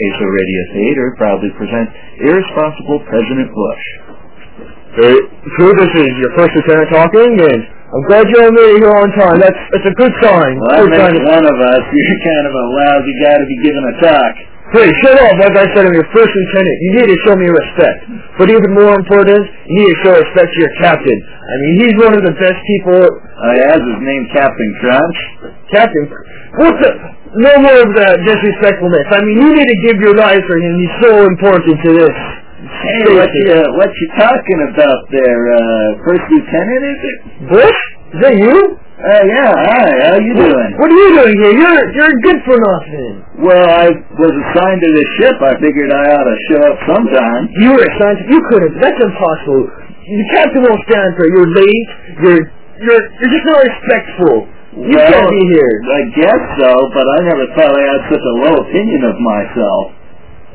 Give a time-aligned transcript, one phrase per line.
[0.00, 1.92] ASO Radio Theater proudly presents
[2.24, 3.84] Irresponsible President Bush.
[4.96, 5.16] Hey,
[5.60, 8.96] Crew, this is your first lieutenant talking, and I'm glad you all made it here
[8.96, 9.36] on time.
[9.44, 10.56] That's that's a good sign.
[10.56, 11.82] Well, good that sign makes one of us.
[11.92, 14.34] You're kind of a lousy guy to be giving a talk.
[14.72, 15.34] Hey, shut up.
[15.36, 16.76] Like I said, I'm your first lieutenant.
[16.80, 18.00] You need to show me respect.
[18.38, 21.18] But even more important is, you need to show respect to your captain.
[21.18, 23.02] I mean, he's one of the best people.
[23.02, 25.18] Oh, yeah, is his name Captain Crunch?
[25.74, 26.04] Captain,
[26.56, 26.90] what the?
[27.30, 29.06] No more of that disrespectfulness.
[29.14, 30.72] I mean, you need to give your life for him.
[30.82, 32.16] He's so important to this.
[32.60, 35.42] Hey, what you, what you talking about there?
[35.54, 37.18] Uh, First Lieutenant, is it?
[37.54, 37.80] Bush?
[38.10, 38.56] Is that you?
[39.00, 40.70] Uh, yeah, hi, how you doing?
[40.76, 41.54] What are you doing here?
[41.56, 43.12] You're you're good for nothing.
[43.48, 45.36] Well, I was assigned to this ship.
[45.40, 47.48] I figured I ought to show up sometime.
[47.64, 48.18] You were assigned.
[48.20, 48.76] To, you couldn't.
[48.76, 49.72] That's impossible.
[50.04, 51.32] The captain won't stand for it.
[51.32, 51.88] You're late.
[52.20, 52.42] You're
[52.76, 54.34] you're you're just not respectful.
[54.70, 55.72] You well, can't be here.
[55.90, 59.84] I guess so, but I never thought I had such a low opinion of myself.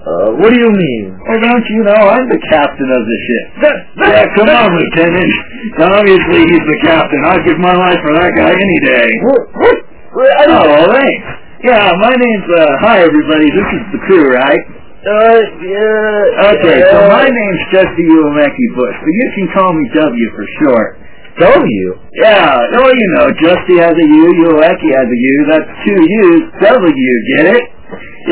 [0.05, 1.17] Uh, what do you mean?
[1.17, 3.45] Well, don't you know I'm the captain of the ship?
[3.65, 5.33] That, that, Yeah, come that- on, Lieutenant.
[5.81, 7.19] Obviously, he's the captain.
[7.25, 9.07] I'd give my life for that guy any day.
[9.25, 9.41] What?
[9.57, 9.77] What?
[10.13, 10.31] what.
[10.47, 11.25] Oh, thanks.
[11.65, 13.49] Yeah, my name's, uh, hi, everybody.
[13.49, 14.61] This is the crew, right?
[15.05, 16.53] Uh, yeah.
[16.55, 20.45] Okay, so uh, my name's Jesse Uemeki Bush, but you can call me W for
[20.61, 20.89] short.
[21.35, 21.85] W.
[22.15, 25.35] Yeah, oh, you know, Justy has a U, Uemeki has a U.
[25.51, 27.63] That's two U's, W, get it?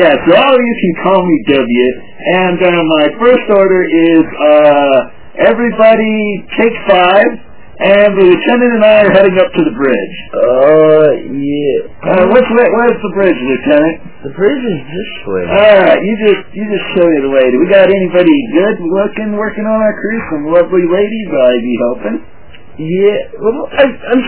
[0.00, 1.88] Yeah, so all of you can call me W.
[2.32, 4.98] And uh, my first order is, uh,
[5.52, 7.28] everybody take five,
[7.74, 10.16] and the lieutenant and I are heading up to the bridge.
[10.32, 12.08] Uh, yeah.
[12.08, 13.96] Uh, way, where's the bridge, Lieutenant?
[14.24, 15.44] the bridge is this way.
[15.44, 17.44] Alright, you just, you just show me the way.
[17.52, 20.18] Do we got anybody good looking, working on our crew?
[20.32, 22.18] Some lovely ladies, I'd be hoping.
[22.78, 23.18] Yeah.
[23.38, 24.20] Well, I, I'm.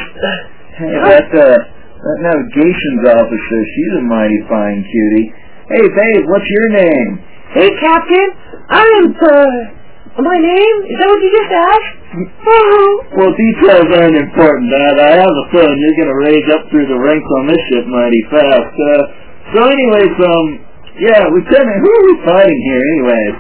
[0.76, 5.32] Hey, that, uh, that navigations officer, she's a mighty fine cutie.
[5.72, 7.08] Hey, babe, what's your name?
[7.56, 8.28] Hey, Captain.
[8.68, 10.76] I'm, uh, my name?
[10.84, 11.96] Is that what you just asked?
[12.44, 14.94] Oh, Well, details aren't important, Dad.
[15.00, 18.22] I have a feeling you're gonna raise up through the ranks on this ship mighty
[18.30, 18.74] fast.
[18.76, 19.02] Uh,
[19.56, 20.46] so anyways, um,
[21.00, 23.34] yeah, Lieutenant, who are we fighting here anyways?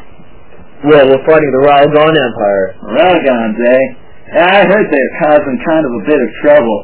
[0.88, 2.66] Well, we're fighting the Ralgon Empire.
[2.96, 3.84] Ragons, eh?
[4.32, 6.78] I heard they're causing kind of a bit of trouble.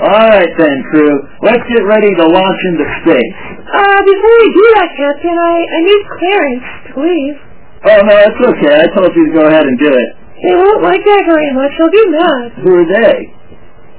[0.00, 1.12] Alright then, crew.
[1.44, 3.36] Let's get ready to launch into space.
[3.68, 7.36] uh, before we do that, Captain, I, I need clearance to leave.
[7.84, 8.74] Oh, no, it's okay.
[8.80, 10.08] I told you to go ahead and do it.
[10.40, 11.72] They won't like that very much.
[11.76, 12.48] They'll be mad.
[12.64, 13.16] Who are they?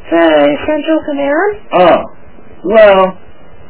[0.09, 0.25] The
[0.65, 1.51] Central Command?
[1.77, 1.97] Oh,
[2.65, 3.01] well,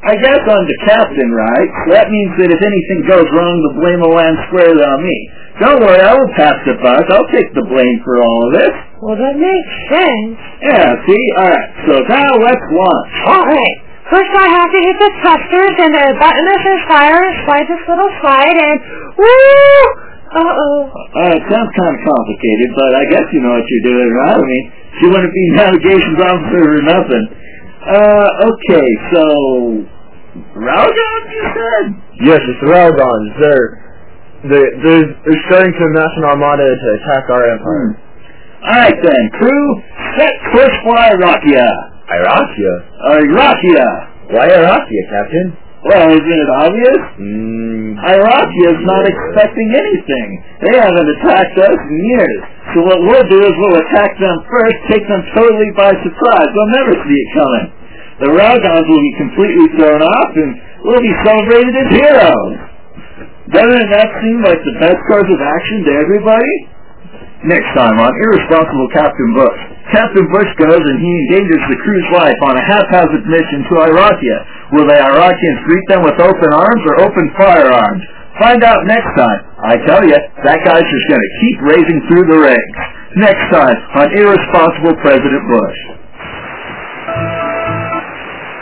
[0.07, 1.69] I guess I'm the captain, right?
[1.85, 5.17] So that means that if anything goes wrong, the blame will land squarely on me.
[5.61, 7.05] Don't worry, I will pass the buck.
[7.13, 8.73] I'll take the blame for all of this.
[8.97, 10.37] Well, that makes sense.
[10.65, 11.23] Yeah, see?
[11.37, 13.13] Alright, so now let's launch.
[13.29, 13.77] Alright.
[14.09, 17.67] First I have to hit the thrusters and the button that says fire, and slide
[17.69, 18.77] this little slide, and
[19.15, 19.85] woo!
[20.33, 20.79] Uh-oh.
[20.89, 24.39] Uh, it sounds kind of complicated, but I guess you know what you're doing, right?
[24.39, 24.65] I mean,
[24.97, 27.25] she wouldn't be navigations officer or nothing.
[27.85, 29.23] Uh, okay, so...
[30.57, 31.85] Ralgon, you said?
[32.23, 33.31] Yes, it's the Ralgons.
[34.41, 37.89] They're they're they're, they're starting to amass an armada to attack our empire.
[38.61, 39.65] Alright then, crew,
[40.17, 41.65] set course for Irakia.
[42.09, 42.73] Irakia.
[43.21, 43.87] Irakia.
[44.33, 45.47] Why Irakia, Captain?
[45.81, 47.01] Well, isn't it obvious?
[47.17, 47.97] Hmm.
[48.05, 50.27] Irakia's not expecting anything.
[50.61, 52.41] They haven't attacked us in years.
[52.73, 56.49] So what we'll do is we'll attack them first, take them totally by surprise.
[56.53, 57.67] They'll never see it coming.
[58.21, 60.53] The Ragons will be completely thrown off and
[60.85, 62.70] we'll be celebrated as heroes.
[63.51, 66.55] Doesn't that seem like the best course of action to everybody?
[67.43, 69.59] Next time on Irresponsible Captain Bush.
[69.91, 74.37] Captain Bush goes and he endangers the crew's life on a haphazard mission to Irakia.
[74.71, 78.03] Will the Irakians greet them with open arms or open firearms?
[78.39, 79.41] Find out next time.
[79.59, 80.15] I tell you,
[80.47, 82.79] that guy's just going to keep raising through the ranks.
[83.19, 85.79] Next time on Irresponsible President Bush.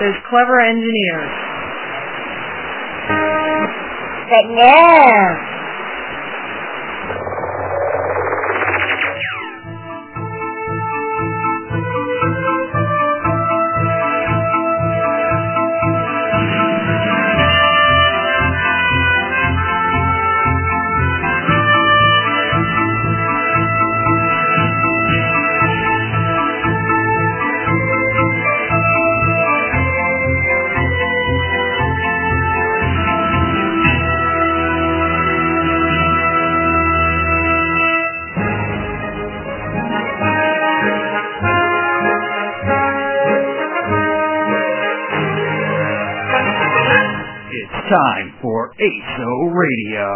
[0.02, 1.49] Those clever engineers.
[4.30, 5.59] But no.
[47.90, 50.08] Time for for ASO Radio.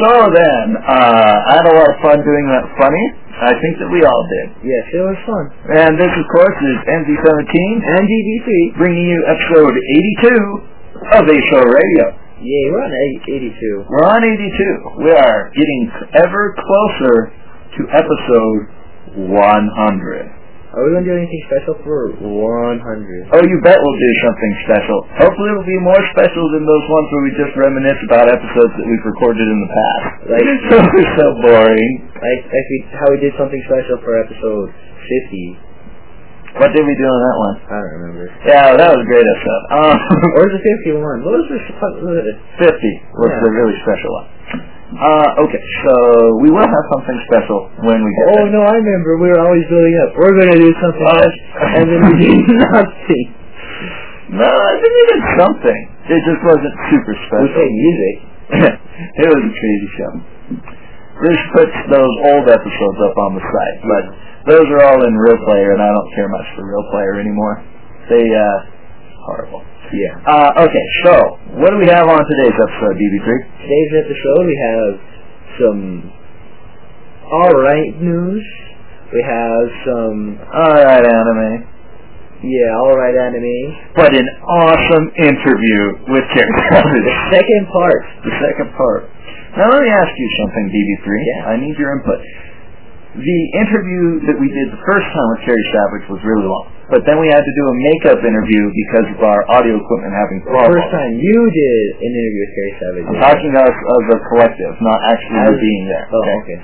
[0.00, 3.04] So then, uh, I had a lot of fun doing that funny.
[3.34, 4.46] I think that we all did.
[4.66, 5.44] Yes, it was fun.
[5.74, 8.78] And this, of course, is NZ17 And DB3.
[8.78, 12.04] bringing you episode 82 of ASO Radio.
[12.42, 12.94] Yeah, we're on
[13.26, 13.84] 82.
[13.90, 15.02] We're on 82.
[15.04, 15.82] We are getting
[16.22, 17.32] ever closer
[17.78, 18.60] to episode
[19.30, 20.43] 100.
[20.74, 23.30] Are we going to do anything special for 100?
[23.30, 24.98] Oh, you bet we'll do something special.
[25.22, 28.86] Hopefully it'll be more special than those ones where we just reminisce about episodes that
[28.90, 30.06] we've recorded in the past.
[30.34, 30.42] Like-
[30.98, 31.92] are so boring.
[32.18, 34.74] Like, like we, how we did something special for episode
[35.30, 36.58] 50.
[36.58, 37.56] What did we do on that one?
[37.70, 38.24] I don't remember.
[38.46, 39.62] Yeah, that was a great episode.
[39.78, 39.96] Um,
[40.38, 41.22] Or it 51?
[41.26, 41.62] What was this?
[41.82, 42.36] What was it?
[42.62, 42.70] 50
[43.14, 43.42] was Yeah.
[43.46, 44.26] the really special one.
[44.94, 45.92] Uh, okay, so
[46.38, 48.54] we will have something special when we get Oh there.
[48.54, 49.18] no, I remember.
[49.18, 50.10] We were always building up.
[50.14, 51.18] We're going to do something Oh.
[51.18, 51.36] else,
[51.82, 53.26] and then we did nothing.
[54.38, 55.80] No, I think we did something.
[56.14, 57.42] It just wasn't super special.
[57.42, 58.14] We played music.
[59.24, 60.12] it was a crazy show.
[61.26, 64.04] This puts those old episodes up on the site, but
[64.54, 67.62] those are all in Real Player, and I don't care much for Real Player anymore.
[68.10, 68.58] They, uh,
[69.26, 69.62] horrible.
[69.92, 70.14] Yeah.
[70.26, 71.12] Uh, okay, so,
[71.60, 73.28] what do we have on today's episode, DB3?
[73.62, 74.92] Today's episode, we have
[75.60, 75.80] some
[77.28, 78.44] alright news.
[79.12, 81.62] We have some, Alright, anime.
[82.42, 83.94] yeah, alright anime.
[83.94, 86.50] But an awesome interview with Terry
[87.06, 88.00] The second part.
[88.26, 89.06] The second part.
[89.54, 91.06] Now let me ask you something, DB3.
[91.06, 91.46] Yeah.
[91.46, 92.18] I need your input.
[93.14, 96.66] The interview that we did the first time with Terry Savage was really long.
[96.90, 100.42] But then we had to do a makeup interview because of our audio equipment having
[100.42, 100.74] The problems.
[100.82, 103.04] first time you did an interview with Terry Savage.
[103.06, 106.06] I'm talking as, as a collective, not actually As- being there.
[106.10, 106.38] Oh, okay?
[106.42, 106.58] okay.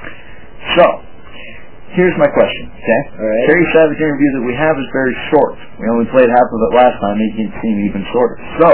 [0.74, 0.84] So,
[1.94, 3.00] here's my question, okay?
[3.14, 3.46] Alright.
[3.46, 5.54] Terry Savage interview that we have is very short.
[5.78, 8.36] We only played half of it last time, making it seem even shorter.
[8.58, 8.68] So,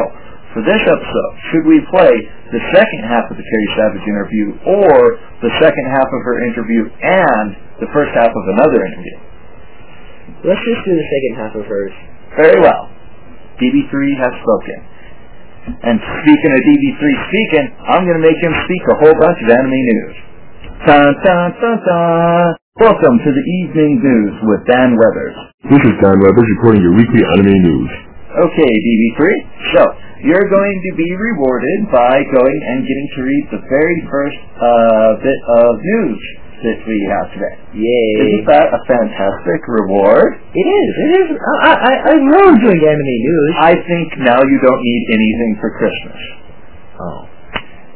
[0.56, 2.08] for this episode, should we play
[2.56, 6.88] the second half of the Terry Savage interview or the second half of her interview
[7.04, 9.16] and the first half of another interview?
[10.48, 11.94] Let's just do the second half of hers.
[12.36, 12.88] Very well.
[13.60, 14.78] DB3 has spoken.
[15.82, 19.48] And speaking of DB3 speaking, I'm going to make him speak a whole bunch of
[19.50, 20.16] anime news.
[20.86, 22.48] Dun, dun, dun, dun.
[22.76, 25.36] Welcome to the evening news with Dan Weathers.
[25.72, 27.90] This is Dan Weathers reporting your weekly anime news.
[28.36, 29.20] Okay, DB3.
[29.74, 29.82] So,
[30.28, 35.10] you're going to be rewarded by going and getting to read the very first uh,
[35.24, 36.20] bit of news
[36.64, 37.56] that we have today.
[37.76, 38.08] Yay.
[38.16, 40.40] Isn't that a fantastic reward?
[40.56, 40.90] It is.
[40.96, 41.26] It is.
[41.36, 43.52] I, I, I love doing anime news.
[43.60, 46.20] I think now you don't need anything for Christmas.
[46.96, 47.20] Oh.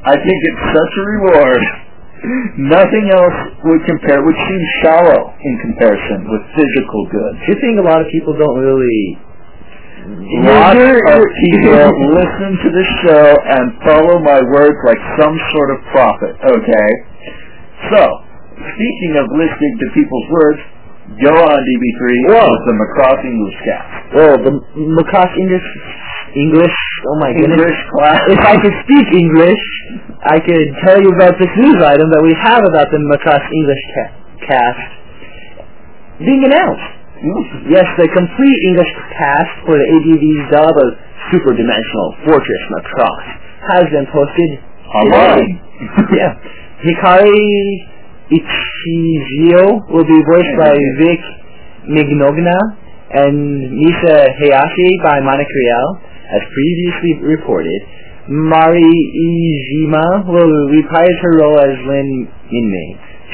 [0.05, 1.63] I think it's such a reward.
[2.69, 7.37] Nothing else would compare, would seem shallow in comparison with physical goods.
[7.49, 9.17] Do you think a lot of people don't really...
[10.45, 11.85] Lots of people
[12.21, 16.91] listen to the show and follow my words like some sort of prophet, okay?
[17.93, 18.01] So,
[18.75, 20.61] speaking of listening to people's words,
[21.25, 22.47] go on DB3 Whoa.
[22.49, 23.89] with the Macross English cast.
[24.15, 24.53] Well, the
[24.97, 25.67] Macross English...
[26.37, 26.77] English...
[27.11, 27.59] Oh my goodness.
[27.59, 28.21] English class.
[28.31, 29.63] If I could speak English,
[30.29, 33.83] I could tell you about this news item that we have about the Macross English
[33.97, 34.13] ca-
[34.47, 34.89] cast
[36.23, 36.91] being announced.
[37.21, 37.73] Mm-hmm.
[37.73, 40.89] Yes, the complete English cast for the ADV's dub of
[41.33, 43.25] Super Dimensional Fortress Macross
[43.77, 45.55] has been posted Online.
[46.19, 46.35] yeah.
[46.83, 47.31] Hikaru
[48.31, 51.21] Ichijyo will be voiced by Vic
[51.91, 52.59] Mignogna
[53.11, 55.99] and Misa Hayashi by Monica Rial,
[56.31, 57.83] as previously reported.
[58.31, 62.91] Mari Iijima will reprise her role as Lin Minmei.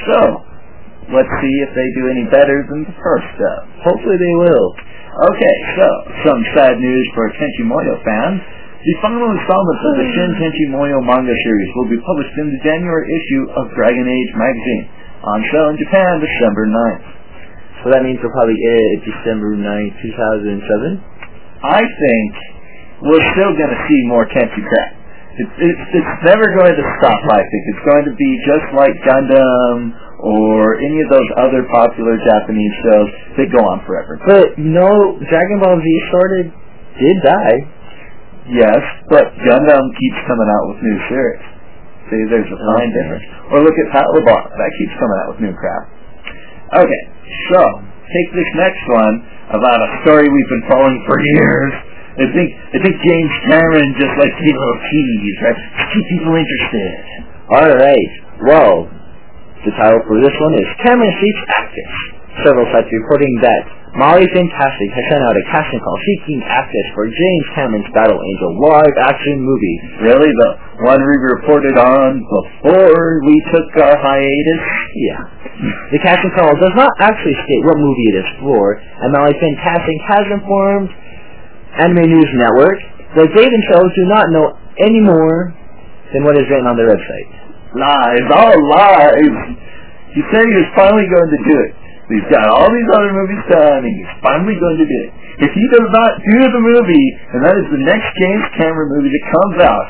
[0.09, 0.19] So,
[1.13, 3.69] let's see if they do any better than the first dub.
[3.85, 4.69] Hopefully they will.
[5.17, 5.87] Okay, so
[6.25, 8.41] some sad news for Tenchi Muyo fans.
[8.87, 10.15] The final installments of the hmm.
[10.15, 14.31] Shin Tenchi Muyo manga series will be published in the January issue of Dragon Age
[14.39, 14.87] magazine,
[15.27, 17.07] on sale in Japan December 9th.
[17.83, 19.67] So that means we'll probably it December 9,
[20.07, 21.03] 2007.
[21.67, 22.31] I think
[23.11, 24.91] we're still going to see more Tenchi crap.
[25.35, 27.63] It's, it's, it's never going to stop, I think.
[27.75, 33.11] It's going to be just like Gundam or any of those other popular Japanese shows
[33.35, 34.15] that go on forever.
[34.23, 36.47] But, you know, Dragon Ball Z started,
[37.03, 37.76] did die.
[38.47, 41.43] Yes, but Gundam keeps coming out with new series.
[42.07, 42.95] See, there's a fine Okay.
[43.03, 43.27] difference.
[43.51, 44.43] Or look at Pat LeBar.
[44.55, 45.83] That keeps coming out with new crap.
[46.79, 47.03] Okay,
[47.51, 47.63] so,
[48.15, 51.73] take this next one about a story we've been following for years.
[52.19, 55.59] I think, I think James Cameron just likes to give little tease, right?
[55.59, 56.91] To keep people interested.
[57.51, 58.13] Alright,
[58.47, 58.89] well,
[59.67, 61.95] the title for this one is Cameron Seeks Actress.
[62.47, 63.63] Several sites reporting that
[63.97, 68.53] Molly Fantastic has sent out a casting call seeking actors for James Cameron's Battle Angel
[68.61, 69.79] live action movie.
[70.05, 70.29] Really?
[70.29, 70.51] The
[70.85, 74.63] one we reported on before we took our hiatus?
[75.01, 75.21] Yeah.
[75.97, 79.99] The casting call does not actually state what movie it is for, and Molly Fantastic
[80.13, 80.93] has informed
[81.81, 82.77] Anime News Network
[83.17, 85.57] that they themselves do not know any more
[86.13, 87.29] than what is written on their website.
[87.73, 89.57] Lies, all lies.
[90.13, 91.86] He said he was finally going to do it.
[92.07, 95.11] He's got all these other movies done, and he's finally going to do it.
[95.43, 99.11] If he does not do the movie, and that is the next James Cameron movie
[99.11, 99.89] that comes out,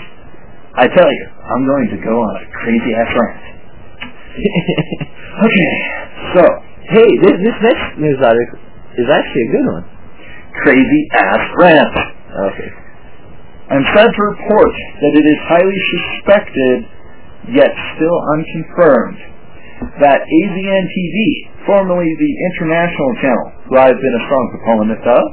[0.81, 3.45] I tell you, I'm going to go on a crazy ass rant.
[5.45, 5.73] okay,
[6.37, 6.43] so
[6.93, 8.61] hey, this, this next news article
[8.97, 9.85] is actually a good one.
[10.65, 11.97] crazy ass rant.
[12.53, 12.71] Okay.
[13.67, 16.79] I'm sad to report that it is highly suspected,
[17.57, 19.19] yet still unconfirmed,
[20.01, 21.17] that AZN TV,
[21.67, 25.27] formerly the international channel, who I've been a strong proponent of,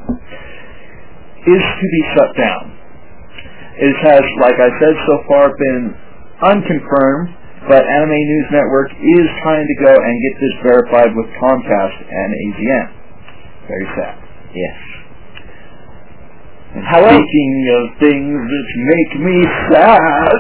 [1.48, 2.64] is to be shut down.
[3.80, 5.96] It has, like I said so far, been
[6.44, 7.30] unconfirmed,
[7.68, 12.30] but Anime News Network is trying to go and get this verified with Comcast and
[12.48, 12.88] AZN.
[13.68, 14.16] Very sad.
[14.54, 14.78] Yes.
[16.76, 19.38] And However- speaking of things which make me
[19.72, 20.38] sad,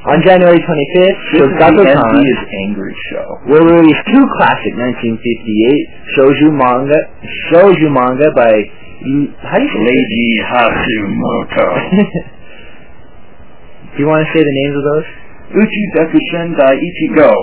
[0.00, 3.36] On January 25th, this is Shogakukan is Angry Show.
[3.52, 6.96] will release two classic 1958 shoujo manga,
[7.52, 8.48] shoujo manga by,
[9.44, 9.84] how do you say?
[9.84, 11.68] Leiji Hasumoto.
[13.92, 15.08] Do you want to say the names of those?
[15.68, 17.36] Uchi Dekushin Dai Ichigo.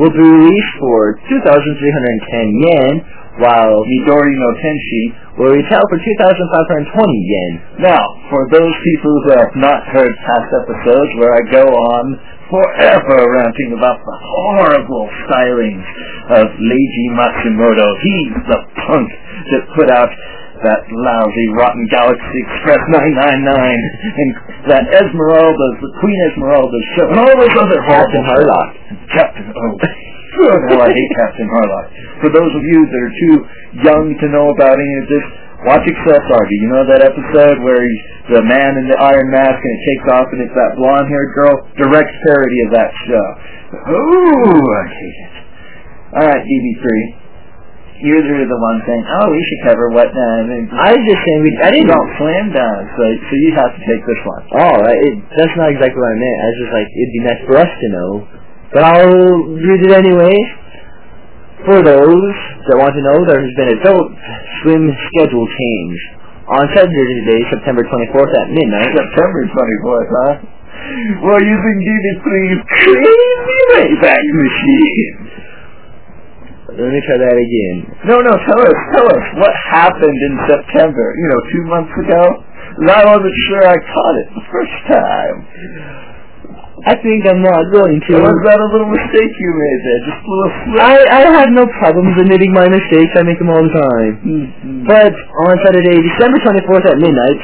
[0.00, 1.52] Will be released for 2,310
[2.72, 3.04] yen,
[3.40, 5.04] while Midori no Tenshi.
[5.40, 6.92] will retail for 2,520
[7.24, 7.52] yen.
[7.80, 12.04] Now, for those people who have not heard past episodes where I go on
[12.52, 15.86] forever ranting about the horrible stylings
[16.36, 19.08] of Leiji Matsumoto, he's the punk
[19.56, 20.12] that put out
[20.62, 24.30] that lousy Rotten Galaxy Express 999 and
[24.70, 28.68] that Esmeralda's, the Queen Esmeralda's show, and all those other Captain Harlock.
[29.10, 29.72] Captain, oh,
[30.32, 31.86] hell, I hate Captain Harlock.
[32.24, 33.36] For those of you that are too
[33.84, 35.26] young to know about any of this,
[35.68, 36.54] watch Excel Saga.
[36.58, 40.06] You know that episode where he's the man in the iron mask and it takes
[40.16, 41.54] off and it's that blonde-haired girl?
[41.76, 43.26] Direct parody of that show.
[43.92, 45.34] Ooh, I hate it.
[46.12, 47.22] Alright, DB3.
[48.02, 50.42] You're the one saying, oh, we should cover what, uh,
[50.74, 53.82] I was just saying, we, I didn't don't slam down, so, so you have to
[53.86, 54.42] take this one.
[54.58, 56.38] Oh, it, that's not exactly what I meant.
[56.42, 58.10] I was just like, it'd be nice for us to know.
[58.72, 60.34] But I'll read it anyway.
[61.68, 62.34] For those
[62.66, 64.10] that want to know, there has been a adult
[64.62, 65.98] swim schedule change.
[66.48, 70.32] On Saturday, September 24th at midnight, September 24th, huh?
[71.22, 75.14] We're using DB3's crazy Wayback Machine.
[76.82, 77.76] let me try that again.
[78.10, 82.42] No, no, tell us, tell us, what happened in September, you know, two months ago?
[82.74, 85.36] 'Cause I wasn't sure I caught it the first time.
[86.82, 88.12] I think I'm not going to.
[88.18, 90.00] Was that a little mistake you made there?
[90.02, 90.52] Just a little?
[90.82, 93.14] I, I have no problems admitting my mistakes.
[93.14, 94.12] I make them all the time.
[94.26, 94.82] Mhm.
[94.90, 97.38] But on Saturday, December 24th at midnight,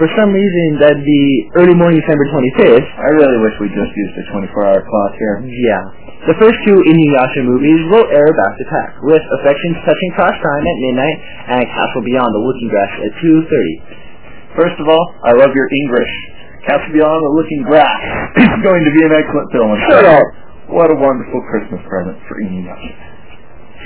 [0.00, 1.24] for some reason that'd be
[1.60, 5.44] early morning December 25th, I really wish we just used the 24-hour clock here.
[5.44, 5.84] Yeah.
[6.32, 10.64] The first two Inuyasha movies will air back to back, with Affections Touching Cross Time
[10.64, 11.16] at midnight
[11.60, 14.56] and Castle Beyond the Looking Glass at 2.30.
[14.56, 16.12] First of all, I love your English.
[16.66, 18.00] Castle Beyond the Looking Glass
[18.44, 19.70] is going to be an excellent film.
[19.88, 20.26] Shut up.
[20.70, 22.94] What a wonderful Christmas present for Inuyasha.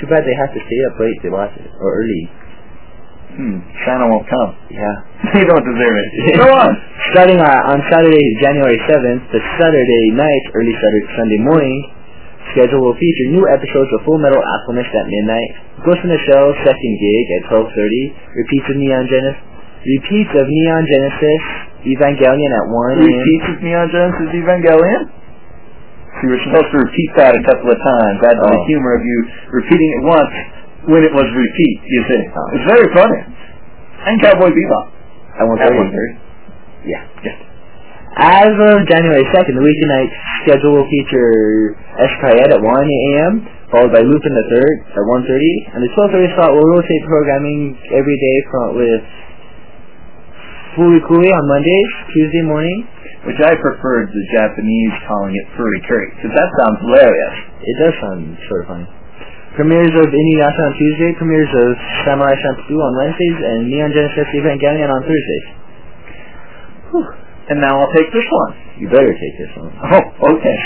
[0.01, 2.23] Too bad they have to stay up late to watch it, or early.
[3.35, 4.51] Hmm, Santa won't come.
[4.71, 4.95] Yeah.
[5.35, 6.07] they don't deserve it.
[6.43, 6.71] Go on.
[7.15, 11.75] Starting uh, on Saturday, January 7th, the Saturday night, early Saturday, Sunday morning,
[12.55, 15.49] schedule will feature new episodes of Full Metal Alchemist at midnight,
[15.83, 19.41] Ghost in the Shell second gig at 12.30, repeats of Neon Genesis,
[19.83, 21.43] repeats of Neon Genesis,
[21.85, 23.05] Evangelion at 1 a.m.
[23.05, 25.01] Repeats of Neon Genesis Evangelion?
[26.17, 28.15] So you were supposed to repeat that a couple of times.
[28.25, 28.65] That's the Oh.
[28.71, 29.17] humor of you
[29.51, 30.33] repeating it once
[30.87, 32.21] when it was repeat, you see.
[32.33, 32.55] Oh.
[32.55, 33.19] It's very funny.
[34.05, 34.85] And Cowboy Bebop.
[35.37, 35.83] I won't At tell you.
[35.91, 36.11] 1:30.
[36.85, 37.03] Yeah.
[38.15, 40.11] As of January 2nd, the weekend night
[40.47, 45.83] schedule will feature Escayet at 1 a.m., followed by Lupin the Third at 1.30, and
[45.83, 49.03] the 12.30 slot will rotate programming every day from with
[50.75, 52.87] Furikuri on Mondays, Tuesday morning.
[53.25, 57.35] Which I preferred the Japanese calling it Furry Curry, because that sounds hilarious.
[57.65, 58.87] It does sound sort of funny.
[59.57, 61.69] Premieres of Inuyasha on Tuesday, premieres of
[62.05, 65.47] Samurai Champloo on Wednesdays, and Neon Genesis Evangelion on Thursdays.
[66.93, 67.07] Whew.
[67.49, 68.53] And now I'll take this one.
[68.77, 69.73] You better take this one.
[69.73, 70.57] Oh, okay.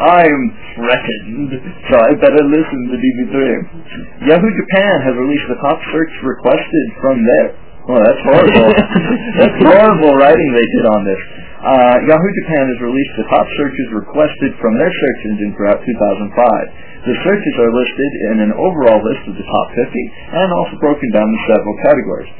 [0.00, 0.42] I'm
[0.74, 1.50] threatened,
[1.86, 4.26] so I better listen to DB3.
[4.26, 7.54] Yahoo Japan has released the top search requested from there.
[7.86, 8.70] Oh, that's horrible.
[9.38, 11.22] that's horrible writing they did on this.
[11.62, 17.06] Uh, Yahoo Japan has released the top searches requested from their search engine throughout 2005.
[17.06, 19.86] The searches are listed in an overall list of the top 50
[20.34, 22.30] and also broken down into several categories.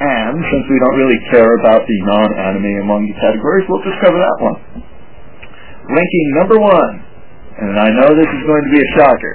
[0.00, 4.16] And since we don't really care about the non-anime among the categories, we'll just cover
[4.16, 4.56] that one.
[5.92, 6.92] Ranking number one,
[7.60, 9.34] and I know this is going to be a shocker,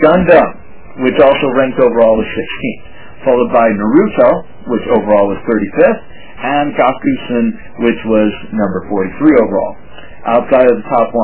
[0.00, 0.48] Gundam,
[1.04, 2.93] which also ranked overall as 16th,
[3.24, 4.28] followed by Naruto,
[4.70, 6.00] which overall was 35th,
[6.44, 7.44] and Gokusen,
[7.88, 9.74] which was number 43 overall.
[10.24, 11.14] Outside of the top 100,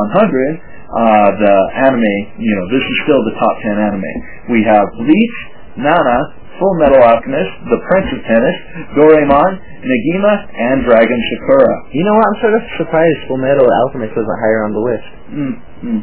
[0.91, 1.55] uh, the
[1.89, 4.11] anime, you know, this is still the top 10 anime.
[4.53, 5.37] We have Bleach,
[5.79, 6.19] Nana,
[6.61, 8.57] Full Metal Alchemist, The Prince of Tennis,
[8.93, 11.73] Doraemon, Negima, and Dragon Sakura.
[11.97, 12.25] You know what?
[12.29, 15.09] I'm sort of surprised Full Metal Alchemist wasn't higher on the list.
[15.33, 15.55] Mm,
[15.89, 16.01] mm.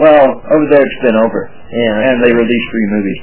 [0.00, 1.50] Well, over there it's been over.
[1.68, 2.08] Yeah.
[2.08, 3.20] And they released three movies.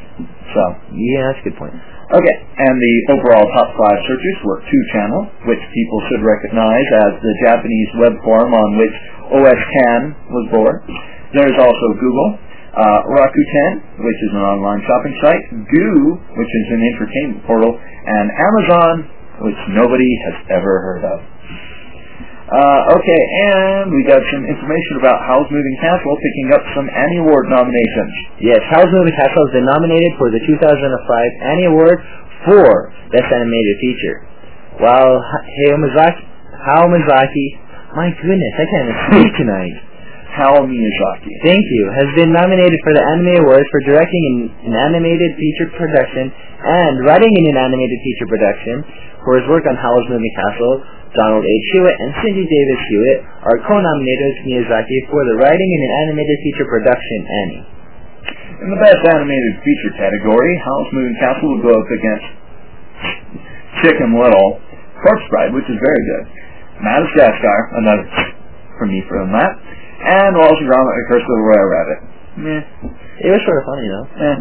[0.54, 0.62] So,
[0.94, 1.74] Yeah, that's a good point.
[2.06, 2.36] Okay.
[2.62, 7.34] And the overall top five searches were two channel, which people should recognize as the
[7.42, 8.96] Japanese web forum on which
[9.42, 10.76] OS-tan was born.
[11.34, 12.30] There's also Google,
[12.78, 15.98] uh, Rakuten, which is an online shopping site, Goo,
[16.38, 18.94] which is an entertainment portal, and Amazon,
[19.42, 21.35] which nobody has ever heard of.
[22.46, 27.26] Uh, okay, and we got some information about Howl's Moving Castle picking up some Annie
[27.26, 28.14] Award nominations.
[28.38, 30.54] Yes, Howl's Moving Castle has been nominated for the 2005
[31.42, 31.98] Annie Award
[32.46, 34.18] for Best Animated Feature.
[34.78, 36.22] While Hayao Miyazaki,
[36.70, 37.48] Hayao Miyazaki,
[37.98, 39.76] my goodness, I can't even speak tonight.
[40.38, 41.32] Hal Miyazaki.
[41.48, 41.84] Thank you.
[41.96, 46.94] Has been nominated for the Annie Awards for directing in an animated feature production and
[47.08, 48.84] writing in an animated feature production
[49.24, 50.84] for his work on Howl's Moving Castle.
[51.16, 51.66] Donald H.
[51.74, 56.38] Hewitt and Cindy Davis Hewitt are co-nominated with Miyazaki for the writing in an animated
[56.44, 57.64] feature production Annie.
[58.56, 62.28] In the Best Animated Feature category, Howl's Moving Castle will go up against
[63.84, 64.64] Chicken Little,
[65.04, 66.26] Corpse Bride, which is very good,
[66.80, 68.08] Madagascar, another
[68.80, 69.60] for me from that,
[70.08, 72.00] and Wallace and Gromit, A Curse of the Royal Rabbit.
[72.36, 72.64] Meh.
[73.24, 74.08] It was sort of funny though.
[74.20, 74.38] Eh.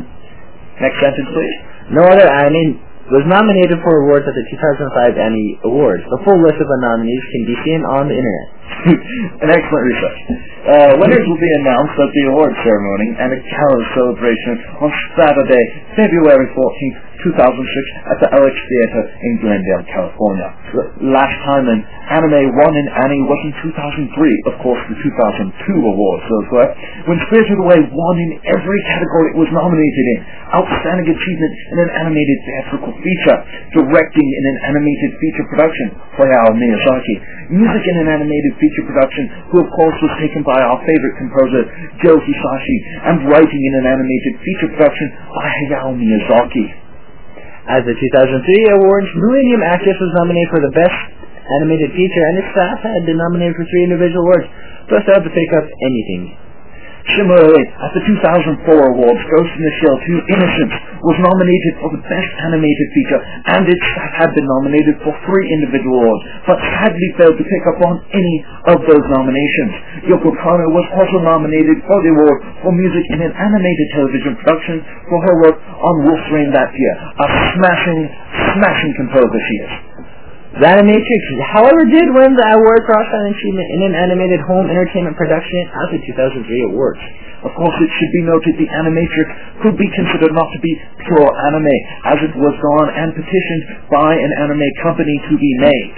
[0.82, 1.56] Next sentence, please.
[1.94, 6.04] No other anime was nominated for awards at the 2005 Annie Awards.
[6.08, 8.48] The full list of the nominees can be seen on the internet.
[9.44, 10.18] An excellent research.
[10.64, 15.64] Uh, winners will be announced at the award ceremony and a carol celebration on Saturday,
[15.92, 20.48] February 14th, 2006 at the Alex Theater in Glendale, California.
[21.08, 21.80] Last time an
[22.12, 26.68] anime won in Annie was in 2003, of course the 2002 awards those were,
[27.08, 30.20] when Spirited Away won in every category it was nominated in.
[30.52, 33.38] Outstanding achievement in an animated theatrical feature,
[33.80, 35.86] directing in an animated feature production,
[36.20, 37.16] Hayao Miyazaki,
[37.56, 41.62] music in an animated feature production, who of course was taken by our favorite composer,
[42.04, 42.78] Joe Hisaishi,
[43.10, 46.66] and writing in an animated feature production by Hayao Miyazaki.
[47.64, 51.00] At the 2003 awards, Millennium Actress was nominated for the Best
[51.60, 54.48] Animated Feature, and its staff had been nominated for three individual awards,
[54.88, 56.43] they had to pick up anything.
[57.04, 58.00] Similarly, at the
[58.64, 63.20] 2004 awards, Ghost in the Shell 2 Innocence was nominated for the Best Animated Feature,
[63.52, 67.64] and its staff had been nominated for three individual awards, but sadly failed to pick
[67.68, 68.36] up on any
[68.72, 70.08] of those nominations.
[70.08, 74.80] Yoko Kanno was also nominated for the award for music in an animated television production
[75.12, 76.94] for her work on Wolf's Rain that year.
[77.20, 78.00] A smashing,
[78.56, 79.83] smashing composer she is.
[80.54, 85.18] The Animatrix, however, did win the award for Outstanding Achievement in an animated home entertainment
[85.18, 87.02] production at the 2003 awards.
[87.42, 89.28] Of course, it should be noted the Animatrix
[89.66, 90.78] could be considered not to be
[91.10, 95.96] pure anime, as it was gone and petitioned by an anime company to be made.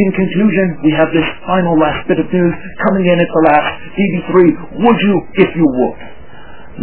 [0.00, 2.54] In conclusion, we have this final last bit of news
[2.88, 3.70] coming in at the last.
[4.00, 4.34] DB3,
[4.80, 6.00] would you if you would?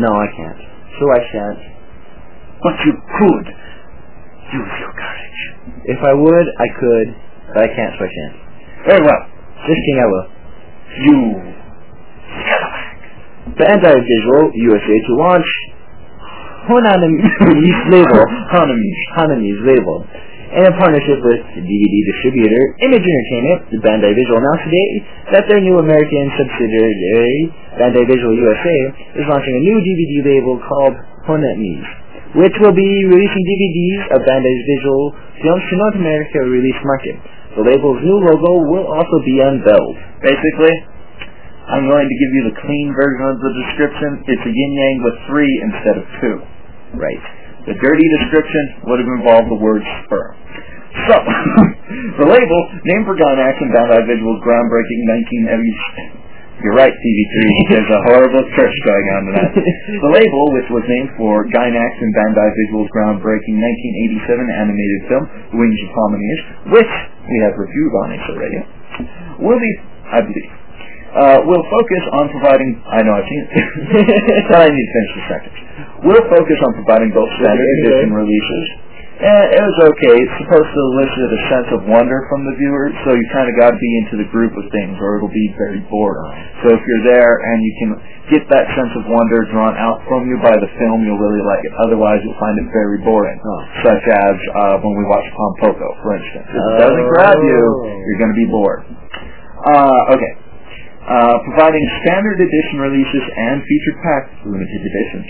[0.06, 0.62] No, I can't.
[1.02, 1.62] So I shan't.
[2.62, 3.45] But you could.
[4.53, 5.39] Use your courage.
[5.86, 7.07] If I would, I could,
[7.53, 8.36] but I can't, switch I shan't.
[8.88, 9.21] Very well.
[9.67, 10.27] This thing I will.
[10.97, 11.19] You
[12.47, 12.97] scallywag.
[13.60, 15.49] Bandai Visual USA to launch
[16.67, 18.99] Honami's label, Hanami's.
[19.15, 20.03] Hanami's label.
[20.47, 24.89] In a partnership with DVD distributor Image Entertainment, the Bandai Visual announced today
[25.36, 28.77] that their new American subsidiary, Bandai Visual USA,
[29.19, 30.95] is launching a new DVD label called
[31.27, 31.88] Honami's,
[32.35, 37.15] which will be releasing DVDs of Bandai's visual films to North America release market.
[37.55, 39.97] The label's new logo will also be unveiled.
[40.19, 40.75] Basically,
[41.67, 44.09] I'm going to give you the clean version of the description.
[44.27, 46.35] It's a yin-yang with three instead of two.
[46.95, 47.23] Right.
[47.67, 50.35] The dirty description would have involved the word sperm.
[51.11, 51.15] So,
[52.23, 55.01] the label, named for Gainax and Bandai Visual's groundbreaking
[55.43, 56.26] 1980s.
[56.57, 57.37] You're right, DB3.
[57.69, 59.53] There's a horrible curse going on tonight.
[60.01, 65.77] the label, which was named for Gainax and Bandai Visual's groundbreaking 1987 animated film, Wings
[65.85, 66.41] of Harmonies,
[66.73, 66.93] which
[67.29, 68.61] we have reviewed on ASO Radio,
[69.37, 69.71] will be,
[70.09, 70.51] I believe,
[71.13, 73.51] uh, will focus on providing, I know I've seen it,
[74.49, 75.59] but I need to finish the sentence.
[76.09, 78.65] Will focus on providing both standard edition releases
[79.17, 80.13] Eh, it was okay.
[80.13, 83.58] It's supposed to elicit a sense of wonder from the viewer, so you kind of
[83.58, 86.21] got to be into the group of things, or it'll be very boring.
[86.62, 87.89] So if you're there and you can
[88.30, 91.65] get that sense of wonder drawn out from you by the film, you'll really like
[91.65, 91.73] it.
[91.89, 93.41] Otherwise, you'll find it very boring,
[93.82, 96.45] such as uh, when we watch Pompoko, for instance.
[96.53, 97.62] If it doesn't grab you,
[98.06, 98.86] you're going to be bored.
[98.86, 100.34] Uh, okay.
[101.08, 105.25] Uh, providing standard edition releases and featured pack limited editions.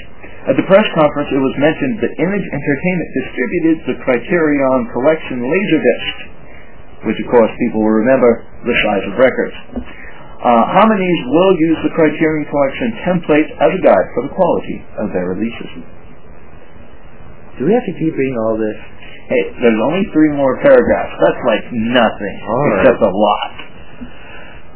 [0.48, 6.16] At the press conference, it was mentioned that Image Entertainment distributed the Criterion Collection Laserdisc,
[7.04, 9.56] which of course people will remember the size of records.
[10.40, 15.12] Uh, Harmonies will use the Criterion Collection template as a guide for the quality of
[15.12, 15.84] their releases.
[17.60, 18.78] Do we have to keep reading all this?
[19.28, 21.12] Hey, there's only three more paragraphs.
[21.20, 22.88] That's like nothing, All right.
[22.88, 23.52] except a lot.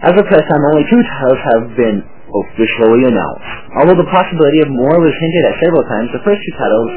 [0.02, 1.98] As of press time, only two titles have been
[2.32, 3.46] officially announced.
[3.78, 6.90] Although the possibility of more was hinted at several times, the first two titles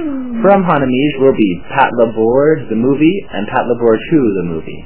[0.43, 4.81] from Hanamis will be Pat Labor, the movie, and Pat Labor 2, the movie.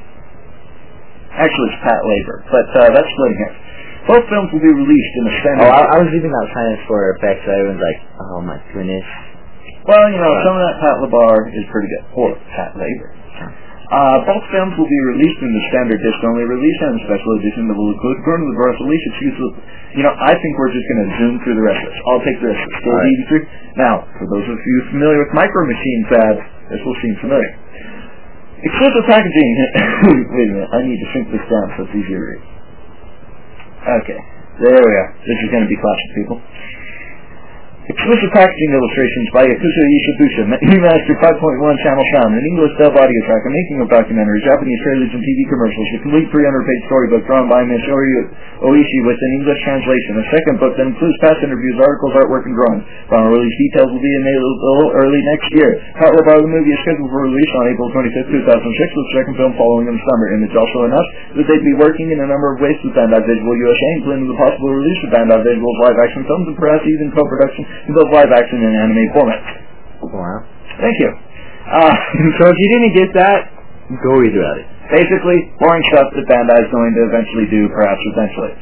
[1.36, 3.58] Actually, it's Pat Labor, but uh, that's splitting hairs.
[4.08, 5.68] Both films will be released in the standard.
[5.68, 8.00] Oh, I, I was leaving out silence for effects, so everyone's like,
[8.32, 9.04] oh my goodness.
[9.84, 12.04] Well, you know, some of that Pat LeBar is pretty good.
[12.16, 13.17] Or Pat Labor.
[13.88, 17.76] Uh, both films will be released in the standard disc-only release and special edition that
[17.76, 19.04] will include Burn of the Burst release.
[19.16, 19.36] Excuse
[19.96, 22.00] You know, I think we're just going to zoom through the rest of this.
[22.04, 22.78] I'll take the rest of this.
[22.84, 23.16] Still All right.
[23.16, 23.32] DB3.
[23.80, 27.48] Now, for those of you familiar with Micro Machine ads, this will seem familiar.
[28.60, 29.50] Exclusive packaging.
[30.36, 30.68] Wait a minute.
[30.68, 32.44] I need to sink this down so it's easier to read.
[34.04, 34.20] Okay.
[34.68, 35.08] There we are.
[35.24, 36.36] This is going to be classic, people.
[38.08, 43.44] Exclusive packaging illustrations by Yakuza Yishibusha, Remaster 5.1 Channel Sound, an English dub audio track,
[43.44, 47.60] a making of documentaries, Japanese trailers and TV commercials, a complete 300-page storybook drawn by
[47.68, 48.32] Mishori
[48.64, 52.56] Oishi with an English translation, a second book that includes past interviews, articles, artwork, and
[52.56, 52.80] drawings.
[53.12, 55.76] Final release details will be available early next year.
[56.00, 59.34] Pat Labor the movie is scheduled for release on April 25, 2006, with the second
[59.36, 60.32] film following in the summer.
[60.32, 63.52] Image also announced that they'd be working in a number of ways with Bandai Visual
[63.52, 67.68] USA, including the possible release of Bandai Visual's live-action films and perhaps even co-production
[67.98, 69.42] both live-action and anime format.
[70.06, 70.46] Wow.
[70.78, 71.10] Thank you.
[71.66, 71.90] Uh,
[72.38, 73.38] So if you didn't get that,
[74.06, 74.66] go read about it.
[74.94, 78.52] basically, boring stuff that Bandai is going to eventually do, perhaps eventually.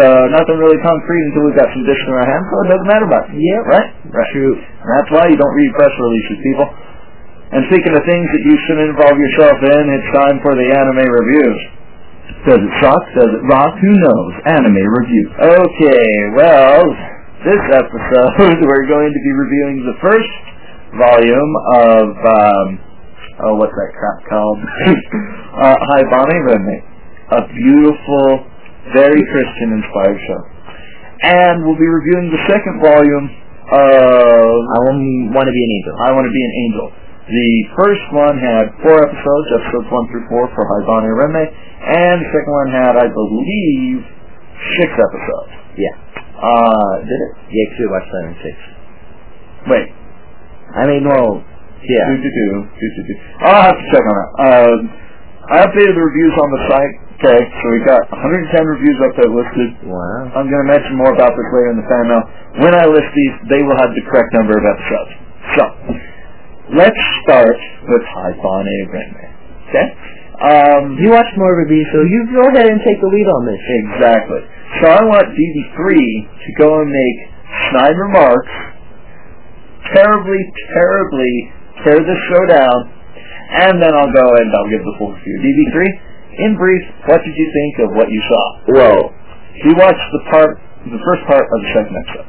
[0.00, 0.04] So
[0.34, 3.06] nothing really concrete until we've got some discs in our hands, so it doesn't matter
[3.06, 3.26] much.
[3.38, 3.62] Yeah.
[3.70, 3.88] Right?
[4.10, 4.30] Right.
[4.34, 4.58] True.
[4.58, 6.66] And that's why you don't read press releases, people.
[7.54, 11.06] And speaking of things that you shouldn't involve yourself in, it's time for the anime
[11.06, 11.60] reviews.
[12.50, 13.02] Does it suck?
[13.14, 13.78] Does it rock?
[13.78, 14.32] Who knows?
[14.50, 15.24] Anime review.
[15.38, 16.82] Okay, well,
[17.44, 20.32] this episode we're going to be reviewing the first
[20.96, 22.66] volume of, um,
[23.44, 24.60] oh, what's that crap called?
[25.60, 26.80] uh, Haibane Renmei.
[27.36, 28.46] A beautiful,
[28.94, 30.40] very Christian-inspired show.
[31.26, 33.26] And we'll be reviewing the second volume
[33.66, 35.94] of I want to be an angel.
[36.06, 36.86] I Want to Be an Angel.
[37.26, 42.28] The first one had four episodes, episodes one through four for Haibane Renmei, and the
[42.30, 44.06] second one had, I believe,
[44.78, 45.50] six episodes.
[45.74, 46.05] Yeah.
[46.36, 47.32] Uh, did it?
[47.48, 48.56] Yeah, we watched seven and six.
[49.72, 49.88] Wait.
[50.76, 51.40] I mean, well,
[51.86, 52.04] yeah.
[52.12, 53.14] Do, do, do, do, do, do.
[53.46, 54.30] I'll have to check on that.
[54.44, 54.78] Um,
[55.46, 56.94] I updated the reviews on the site.
[57.16, 59.88] Okay, so we got 110 reviews up there listed.
[59.88, 60.28] Wow.
[60.36, 62.22] I'm going to mention more about this later in the fan mail.
[62.60, 65.12] When I list these, they will have the correct number of episodes.
[65.56, 65.64] So,
[66.76, 67.56] let's start
[67.88, 69.28] with Haibane Renmei.
[69.72, 69.86] Okay?
[70.36, 73.62] Um, You watched more reviews, so you go ahead and take the lead on this.
[73.88, 74.40] Exactly.
[74.82, 77.18] So I want DB3 to go and make
[77.72, 78.52] snide remarks,
[79.94, 80.40] terribly,
[80.74, 81.34] terribly
[81.84, 82.78] tear this show down,
[83.64, 85.36] and then I'll go and I'll give the full review.
[85.40, 85.76] DB3,
[86.44, 88.44] in brief, what did you think of what you saw?
[88.68, 89.00] Well,
[89.64, 92.28] We watched the part, the first part of the second episode.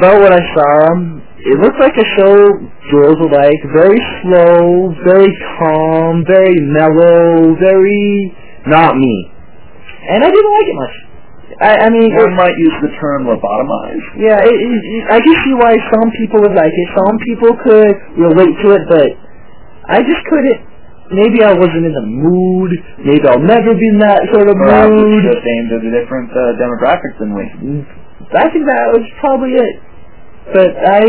[0.00, 2.34] about what I saw, um, it looked like a show
[2.90, 3.60] girls would like.
[3.76, 5.28] Very slow, very
[5.60, 8.32] calm, very mellow, very
[8.66, 9.14] not me.
[10.08, 10.96] And I didn't like it much.
[11.60, 14.08] I, I mean, One might use the term lobotomized.
[14.18, 16.88] yeah, it, it, it, I can see why some people would like it.
[16.96, 19.08] Some people could relate to it, but
[19.86, 20.60] I just couldn't.
[21.12, 22.72] Maybe I wasn't in the mood.
[23.04, 25.22] Maybe I'll never be in that sort of Perhaps it's mood.
[25.30, 27.44] just aimed at a different uh, demographic than we.
[28.32, 29.74] I think that was probably it.
[30.52, 31.04] But I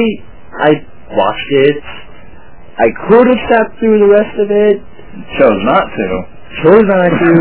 [0.56, 0.71] I
[1.12, 1.84] watched it.
[2.78, 4.78] I could have sat through the rest of it.
[5.39, 6.08] Chose not to.
[6.63, 7.32] Chose not to.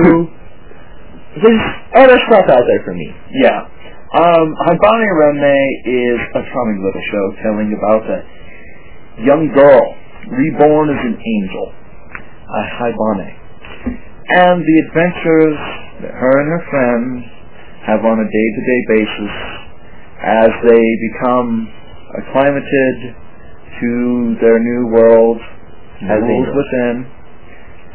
[1.42, 3.10] There's other stuff out there for me.
[3.34, 3.66] Yeah.
[4.14, 8.22] Um, Haibane Renmei is a charming little show telling about a
[9.26, 9.82] young girl
[10.30, 11.66] reborn as an angel,
[12.46, 13.34] a Haibane,
[14.38, 15.58] and the adventures
[16.06, 17.26] that her and her friends
[17.90, 19.34] have on a day-to-day basis
[20.22, 21.68] as they become
[22.18, 22.96] acclimated
[23.80, 23.90] to
[24.40, 25.38] their new world
[26.02, 27.06] as angels within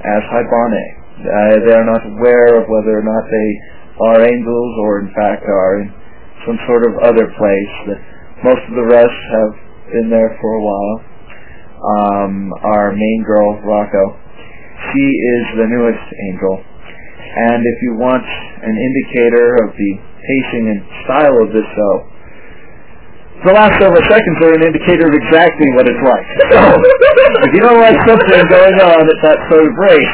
[0.05, 0.85] as Haibane.
[1.19, 3.49] Uh, they are not aware of whether or not they
[3.99, 5.87] are angels or in fact are in
[6.47, 7.73] some sort of other place.
[7.91, 7.99] That
[8.43, 9.53] most of the rest have
[9.91, 10.95] been there for a while.
[11.79, 14.05] Um, our main girl, Rakka,
[14.91, 16.63] she is the newest angel.
[17.29, 18.25] And if you want
[18.63, 19.91] an indicator of the
[20.23, 21.93] pacing and style of this show,
[23.47, 26.27] the last several seconds are an indicator of exactly what it's like.
[26.51, 26.59] So,
[27.47, 30.13] if you don't like something going on at that sort of rate,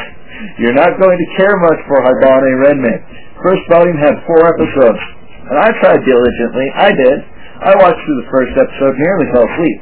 [0.62, 2.96] you're not going to care much for Haibane Renmei.
[3.42, 5.02] First volume had four episodes,
[5.50, 6.66] and I tried diligently.
[6.78, 7.18] I did.
[7.66, 9.78] I watched through the first episode, nearly fell asleep.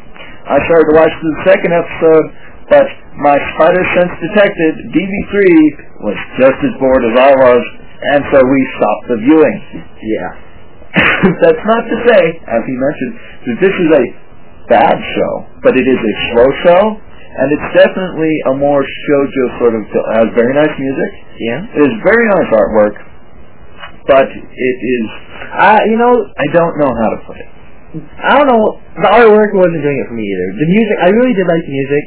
[0.48, 2.26] I started to watch through the second episode,
[2.70, 2.86] but
[3.20, 5.34] my spider sense detected DB3
[6.00, 7.62] was just as bored as I was,
[8.14, 9.56] and so we stopped the viewing.
[10.00, 10.53] Yeah.
[11.42, 13.12] That's not to say, as he mentioned,
[13.50, 14.04] that this is a
[14.70, 19.74] bad show, but it is a slow show, and it's definitely a more shoujo sort
[19.74, 21.60] of, It has very nice music, Yeah.
[21.74, 22.96] it is very nice artwork,
[24.06, 25.06] but it is,
[25.50, 27.48] Uh, you know, I don't know how to put it.
[28.18, 28.80] I don't know.
[28.98, 30.48] The artwork wasn't doing it for me either.
[30.58, 32.04] The music, I really did like the music.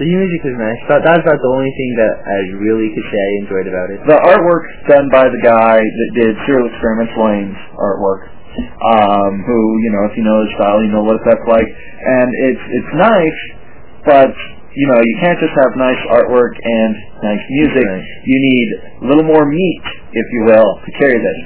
[0.00, 0.80] The music was nice.
[0.88, 3.98] But that's about the only thing that I really could say I enjoyed about it.
[4.08, 8.32] The artwork done by the guy that did Serial Experiments Lain's artwork,
[8.88, 11.68] um, who, you know, if you know his style, you know what that's like.
[11.68, 13.40] And it's it's nice,
[14.08, 14.32] but
[14.72, 17.84] you know, you can't just have nice artwork and nice music.
[17.84, 18.08] Right.
[18.24, 19.84] You need a little more meat,
[20.16, 21.38] if you will, to carry this.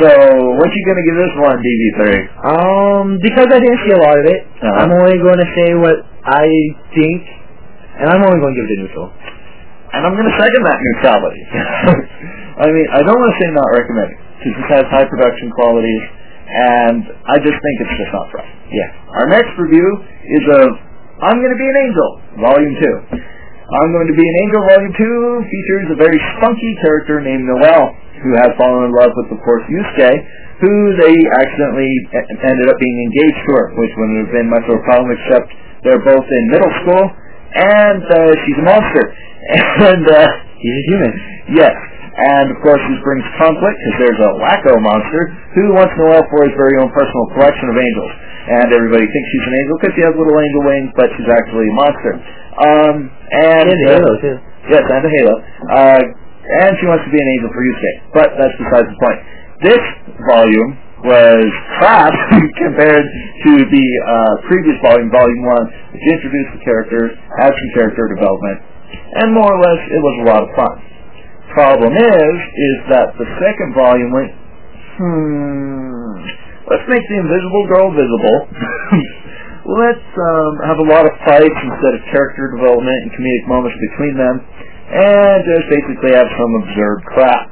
[0.00, 0.08] So,
[0.56, 2.00] what are you gonna give this one, DB3?
[2.48, 4.80] Um, because I didn't see a lot of it, Uh-huh.
[4.80, 6.48] I'm only going to say what I
[6.96, 7.20] think,
[8.00, 9.08] and I'm only going to give it a neutral.
[9.90, 11.42] And I'm gonna second that neutrality.
[12.62, 16.04] I mean, I don't want to say not recommended, because this has high production qualities,
[16.46, 18.50] and I just think it's just not for us.
[18.70, 19.18] Yeah.
[19.18, 19.88] Our next review
[20.30, 20.68] is of
[21.26, 23.18] I'm Going to Be an Angel, Volume 2.
[23.18, 24.94] I'm Going to Be an Angel, Volume
[25.44, 29.40] 2 features a very spunky character named Noel, who has fallen in love with, of
[29.42, 30.16] course, Yusuke,
[30.64, 34.80] who they accidentally ended up being engaged to her, which wouldn't have been much of
[34.80, 35.50] a problem except
[35.82, 37.04] they're both in middle school,
[37.54, 39.04] and uh, she's a monster.
[39.50, 40.28] And, uh,
[40.60, 41.12] He's a human.
[41.56, 41.72] Yes,
[42.20, 46.20] and of course this brings conflict because there's a wacko monster who wants to Noel
[46.28, 48.12] for his very own personal collection of angels.
[48.50, 51.66] And everybody thinks she's an angel because she has little angel wings, but she's actually
[51.72, 52.12] a monster.
[52.60, 52.96] Um,
[53.32, 54.36] and And uh, Halo, too.
[54.68, 55.34] Yes, and a halo.
[55.72, 56.02] Uh,
[56.60, 59.18] and she wants to be an angel for you Yusuke, but that's besides the point.
[59.64, 59.84] This
[60.28, 61.48] volume was
[61.80, 62.12] crap
[62.64, 63.06] compared
[63.46, 67.10] to the uh, previous volume, Volume 1, which introduced the characters,
[67.40, 68.58] had some character development,
[69.24, 70.76] and more or less it was a lot of fun.
[71.56, 74.30] Problem is, is that the second volume went,
[75.00, 76.14] hmm,
[76.70, 78.38] let's make the invisible girl visible.
[79.82, 84.14] let's um, have a lot of fights instead of character development and comedic moments between
[84.14, 84.36] them,
[84.90, 87.46] and just basically have some absurd crap.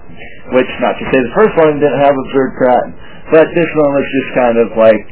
[0.49, 2.87] Which, not to say the first volume didn't have absurd crap,
[3.33, 5.05] but this one was just kind of like,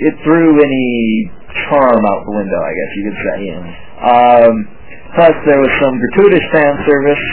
[0.00, 0.88] it threw any
[1.68, 3.38] charm out the window, I guess you could say.
[4.02, 4.52] Um,
[5.16, 7.24] plus, there was some gratuitous fan service,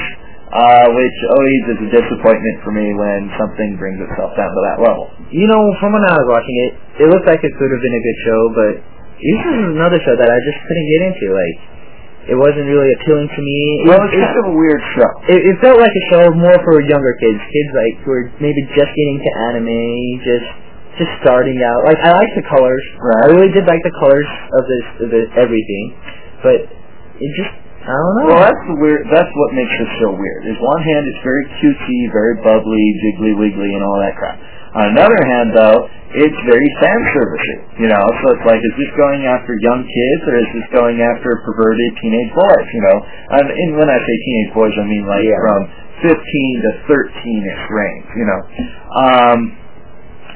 [0.50, 4.78] uh, which always is a disappointment for me when something brings itself down to that
[4.84, 5.08] level.
[5.32, 6.72] You know, from when I was watching it,
[7.06, 8.74] it looked like it could have been a good show, but
[9.20, 11.26] this is another show that I just couldn't get into.
[11.32, 11.58] Like,
[12.28, 13.60] it wasn't really appealing to me.
[13.86, 15.10] It, Well, it's it, kind of a weird show.
[15.32, 18.62] it, it felt like a show more for younger kids, kids like who are maybe
[18.76, 19.80] just getting to anime,
[20.26, 20.50] just
[21.00, 21.88] just starting out.
[21.88, 22.84] Like I like the colors.
[23.00, 23.24] Right.
[23.24, 24.28] I really did like the colors
[24.60, 25.86] of this, of this everything,
[26.44, 26.60] but
[27.24, 27.54] it just
[27.88, 28.26] I don't know.
[28.36, 29.08] Well, that's the weird.
[29.10, 30.42] That's what makes this show weird.
[30.52, 34.38] Is one hand it's very cutesy, very bubbly, jiggly wiggly, and all that crap.
[34.70, 37.58] On another hand, though, it's very fan servicey.
[37.82, 41.02] You know, so it's like, is this going after young kids or is this going
[41.02, 42.68] after perverted teenage boys?
[42.74, 42.98] You know,
[43.40, 45.42] and, and when I say teenage boys, I mean like Yeah.
[45.42, 45.62] from
[46.06, 46.14] 15
[46.66, 48.08] to 13ish range.
[48.14, 48.42] You know,
[49.06, 49.40] um,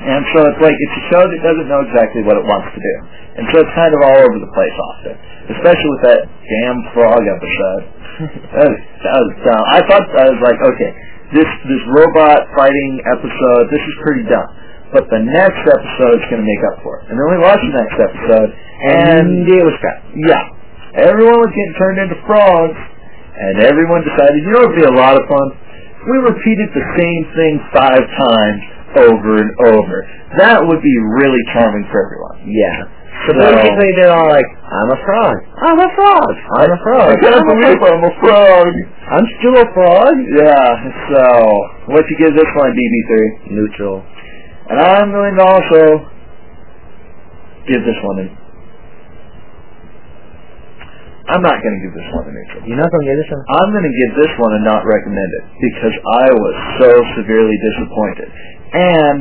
[0.04, 2.82] and so it's like it's a show that doesn't know exactly what it wants to
[2.82, 2.96] do,
[3.40, 5.16] and so it's kind of all over the place often,
[5.54, 7.84] especially with that damn frog episode.
[8.58, 9.64] that, was, that was dumb.
[9.74, 10.92] I thought I was like, okay,
[11.34, 14.50] this this robot fighting episode, this is pretty dumb,
[14.94, 17.12] but the next episode is going to make up for it.
[17.12, 19.98] And then we watched the next episode, and and it was crap.
[20.16, 20.44] yeah,
[21.10, 22.80] everyone was getting turned into frogs,
[23.34, 25.48] and everyone decided, you know, it'd be a lot of fun
[26.04, 28.62] we repeated the same thing five times
[29.08, 30.04] over and over.
[30.38, 32.44] That would be really charming for everyone.
[32.44, 33.03] Yeah.
[33.24, 35.36] So So- basically, they're all like, "I'm a frog.
[35.64, 36.34] I'm a frog.
[36.60, 37.08] I'm a frog.
[37.08, 37.80] I can't I'm a believe.
[37.80, 38.72] I'm a frog.
[39.16, 40.70] I'm still a frog." Yeah,
[41.08, 41.24] so,
[41.94, 43.52] what you give this one, DB3?
[43.52, 44.04] Neutral.
[44.70, 45.82] And I'm going to also
[47.68, 48.26] give this one a...
[51.24, 52.62] I'm not going to give this one a neutral.
[52.68, 53.44] You're not gonna get this one.
[53.48, 58.28] I'm going to give this one a not recommended because I was so severely disappointed.
[58.76, 59.20] And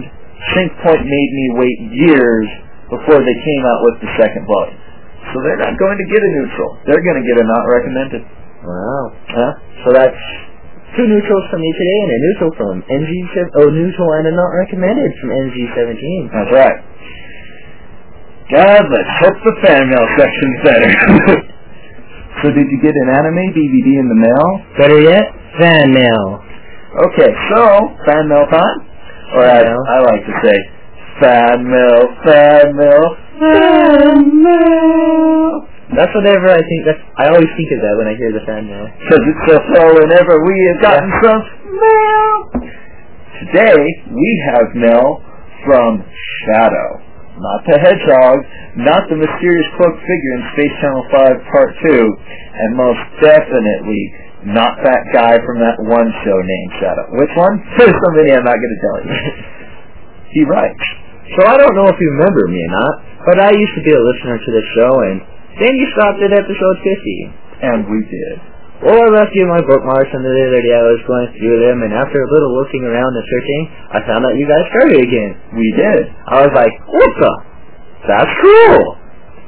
[0.55, 1.79] Sync Point made me wait
[2.11, 2.47] years
[2.93, 4.79] before they came out with the second volume.
[5.33, 6.71] So they're not going to get a neutral.
[6.85, 8.23] They're going to get a not recommended.
[8.63, 9.03] Wow.
[9.33, 9.53] Huh?
[9.83, 10.23] So that's
[10.95, 13.11] two neutrals from me today, and a neutral from NG.
[13.65, 16.29] Oh, neutral and a not recommended from NG17.
[16.29, 16.79] That's right.
[18.53, 20.91] God, let's hope the fan mail section's better.
[22.45, 24.47] so did you get an anime DVD in the mail?
[24.77, 25.25] Better yet,
[25.57, 26.45] fan mail.
[27.09, 28.79] Okay, so fan mail time,
[29.33, 30.57] or as I like to say,
[31.21, 33.05] fan mail, fan mail,
[33.41, 35.69] fan mail.
[35.93, 36.81] That's whatever I think.
[36.89, 38.89] That's I always think of that when I hear the fan mail.
[38.89, 41.43] Because it's so slow whenever we have gotten some
[41.77, 42.37] mail.
[43.45, 45.21] Today we have mail
[45.69, 46.01] from
[46.49, 46.91] Shadow.
[47.37, 48.39] Not the hedgehog,
[48.77, 54.03] not the mysterious cloaked figure in Space Channel 5 Part 2, and most definitely
[54.47, 57.07] not that guy from that one show named Shadow.
[57.19, 57.57] Which one?
[57.79, 59.13] There's so many I'm not going to tell you.
[60.33, 60.85] he writes.
[61.39, 63.95] So I don't know if you remember me or not, but I used to be
[63.95, 65.17] a listener to this show, and
[65.63, 67.63] then you stopped at episode 50.
[67.63, 68.37] And we did.
[68.83, 71.87] Well, I left you my bookmarks, and the other day I was going through them,
[71.87, 73.63] and after a little looking around and searching,
[73.95, 75.39] I found out you guys started again.
[75.55, 76.11] We did.
[76.27, 77.33] I was like, what the?
[78.11, 78.99] That's cool!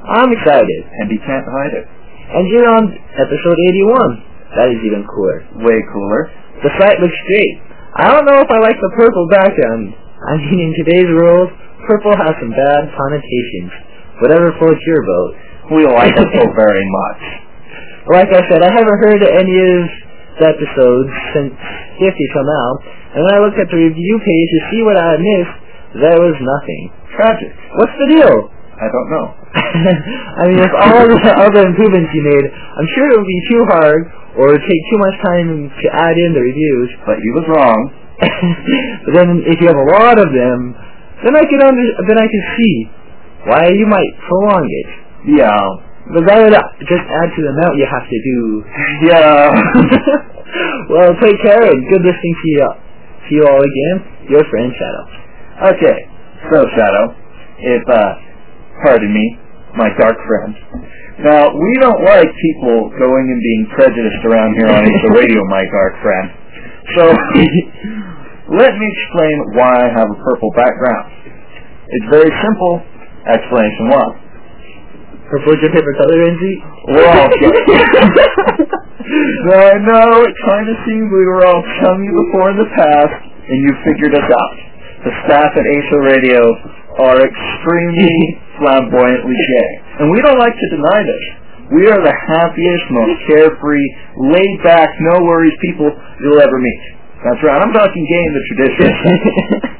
[0.06, 0.80] I'm excited.
[1.02, 1.86] And he can't hide it.
[2.30, 4.54] And you're on episode 81.
[4.54, 5.42] That is even cooler.
[5.66, 6.30] Way cooler.
[6.62, 7.58] The site looks great.
[7.98, 9.98] I don't know if I like the purple background.
[10.24, 11.52] I mean, in today's world,
[11.84, 13.72] purple has some bad connotations.
[14.24, 15.32] Whatever floats your boat.
[15.76, 17.22] We like so very much.
[18.08, 19.80] Like I said, I haven't heard any of
[20.40, 21.54] the episodes since
[22.00, 22.68] 50 till now,
[23.16, 25.56] and when I looked at the review page to see what I had missed,
[26.04, 26.82] there was nothing.
[27.16, 27.52] Tragic.
[27.78, 28.36] What's the deal?
[28.74, 29.26] I don't know.
[30.40, 33.62] I mean, with all the other improvements you made, I'm sure it would be too
[33.70, 34.00] hard
[34.34, 36.90] or take too much time to add in the reviews.
[37.06, 38.03] But you was wrong.
[38.20, 40.58] But then if you have a lot of them,
[41.24, 42.74] then I can under, then I can see
[43.48, 44.88] why you might prolong it.
[45.40, 45.58] Yeah.
[46.14, 46.52] But that would
[46.84, 48.38] just add to the amount you have to do.
[49.08, 49.50] Yeah.
[50.92, 53.96] well, take care and good listening to you, to you all again.
[54.30, 55.04] Your friend Shadow.
[55.74, 55.96] okay.
[56.52, 57.04] So, Shadow,
[57.58, 58.12] if, uh,
[58.84, 59.38] pardon me,
[59.76, 60.52] my dark friend.
[61.24, 65.64] Now, we don't like people going and being prejudiced around here on the radio, my
[65.64, 66.26] dark friend.
[66.92, 67.02] So,
[68.60, 71.12] let me explain why I have a purple background.
[71.88, 72.84] It's very simple.
[73.24, 74.12] Explanation one.
[75.32, 76.44] Purple's your favorite color, NZ?
[76.92, 77.28] We're all
[79.48, 83.16] no, I know, it kind of seemed we were all chummy before in the past,
[83.48, 84.56] and you figured us out.
[85.08, 86.40] The staff at ASO Radio
[87.00, 88.12] are extremely
[88.60, 89.70] flamboyantly gay.
[90.00, 91.24] And we don't like to deny this.
[91.72, 93.88] We are the happiest, most carefree,
[94.20, 95.88] laid back, no worries people
[96.20, 96.82] you'll ever meet.
[97.24, 98.92] That's right, I'm talking in the traditional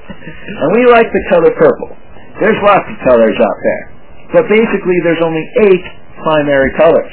[0.65, 1.93] and we like the color purple.
[2.41, 3.85] There's lots of colors out there.
[4.33, 5.85] But basically there's only eight
[6.25, 7.13] primary colors.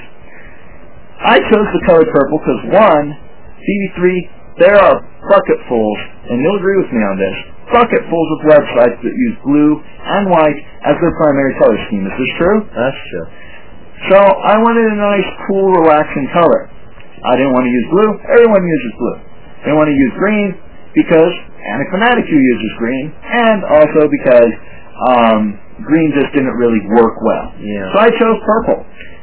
[1.21, 3.05] I chose the color purple because one,
[3.61, 3.99] DB3,
[4.57, 4.97] there are
[5.29, 5.99] bucketfuls,
[6.31, 7.37] and you'll agree with me on this,
[7.69, 12.07] bucketfuls of websites that use blue and white as their primary color scheme.
[12.07, 12.59] Is this true?
[12.73, 13.27] That's true.
[14.09, 16.71] So I wanted a nice, cool, relaxing color.
[17.21, 18.11] I didn't want to use blue.
[18.33, 19.17] Everyone uses blue.
[19.21, 20.47] I didn't want to use green
[20.97, 21.33] because
[21.93, 24.51] Fanaticus uses green, and also because
[25.13, 25.41] um,
[25.85, 27.53] green just didn't really work well.
[27.61, 27.93] Yeah.
[27.93, 28.81] So I chose purple.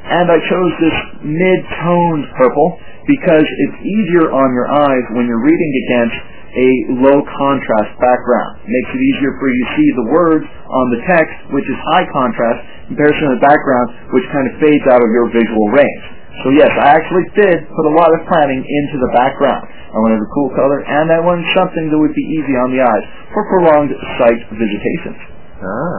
[0.09, 5.73] And I chose this mid-toned purple because it's easier on your eyes when you're reading
[5.85, 6.17] against
[6.59, 6.69] a
[7.07, 8.67] low contrast background.
[8.67, 12.07] Makes it easier for you to see the words on the text, which is high
[12.11, 16.05] contrast, in comparison to the background, which kind of fades out of your visual range.
[16.43, 19.67] So yes, I actually did put a lot of planning into the background.
[19.67, 22.79] I wanted a cool color, and I wanted something that would be easy on the
[22.83, 23.05] eyes
[23.35, 23.91] for prolonged
[24.23, 25.19] sight visitations.
[25.59, 25.99] Ah.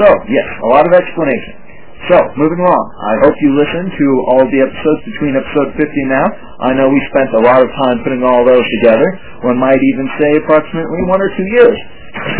[0.00, 1.61] So, yes, a lot of explanation.
[2.10, 2.84] So, moving along.
[2.98, 6.26] I hope you listened to all the episodes between episode 50 and now.
[6.58, 9.06] I know we spent a lot of time putting all those together.
[9.46, 11.78] One might even say approximately one or two years.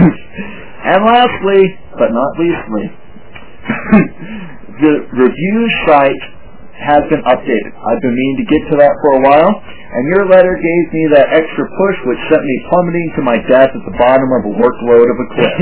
[0.90, 2.86] and lastly, but not leastly,
[4.82, 6.22] the review site
[6.82, 7.70] has been updated.
[7.86, 11.02] I've been meaning to get to that for a while, and your letter gave me
[11.14, 14.52] that extra push which sent me plummeting to my death at the bottom of a
[14.58, 15.54] workload of a cliff.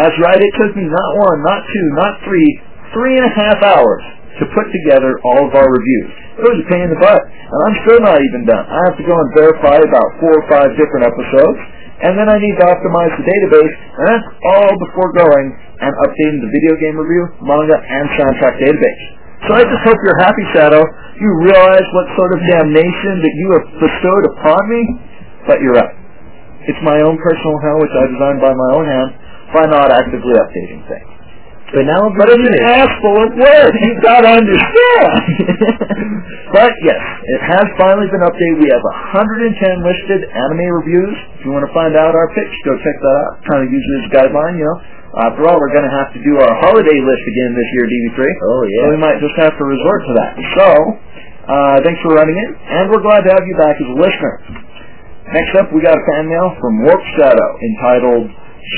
[0.00, 2.48] That's right, it took me not one, not two, not three,
[2.94, 4.04] three and a half hours
[4.40, 6.10] to put together all of our reviews.
[6.40, 8.64] It was a pain in the butt, and I'm still not even done.
[8.64, 11.60] I have to go and verify about four or five different episodes,
[12.00, 15.46] and then I need to optimize the database, and that's all before going
[15.84, 19.02] and updating the video game review, manga, and soundtrack database.
[19.48, 20.84] So I just hope you're happy, Shadow.
[21.20, 24.80] You realize what sort of damnation that you have bestowed upon me,
[25.48, 25.96] but you're right.
[26.68, 29.10] It's my own personal hell, which I designed by my own hand,
[29.52, 31.09] by not actively updating things.
[31.70, 33.72] But now But it's an of work.
[33.78, 35.22] You've got to understand.
[36.56, 38.58] but yes, it has finally been updated.
[38.58, 39.54] We have 110
[39.86, 41.14] listed anime reviews.
[41.38, 43.32] If you want to find out our picks, go check that out.
[43.46, 44.78] Kind of use it as a guideline, you know.
[45.30, 48.18] After all, we're going to have to do our holiday list again this year, DB3.
[48.18, 48.82] Oh, yeah.
[48.82, 50.32] So we might just have to resort to that.
[50.58, 50.68] So,
[51.50, 54.34] uh, thanks for running in, and we're glad to have you back as a listener.
[55.34, 58.26] Next up, we got a fan mail from Warp Shadow entitled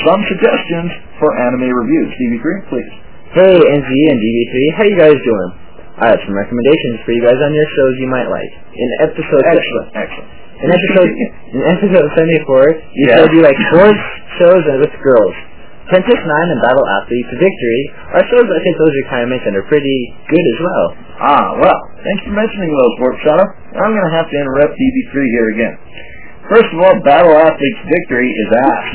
[0.07, 2.11] Some Suggestions for Anime Reviews.
[2.17, 2.91] DB3, please.
[3.35, 5.51] Hey, NZ and DB3, how you guys doing?
[5.99, 8.53] I have some recommendations for you guys on your shows you might like.
[8.73, 10.29] In episode Excellent, excellent.
[10.65, 11.11] in episode
[11.53, 12.65] in episode seventy four,
[12.97, 13.21] you Yeah.
[13.21, 14.01] said you like sports
[14.41, 15.35] shows and with girls.
[15.93, 17.83] Princess Nine and Battle Athletes Victory
[18.17, 19.99] are shows that think those requirements and are pretty
[20.33, 20.87] good as well.
[21.21, 23.45] Ah, well, thanks for mentioning those, Warp Shadow.
[23.77, 25.75] I'm going to have to interrupt DB3 here again.
[26.51, 28.87] First of all, Battle Athlete's Victory is ass.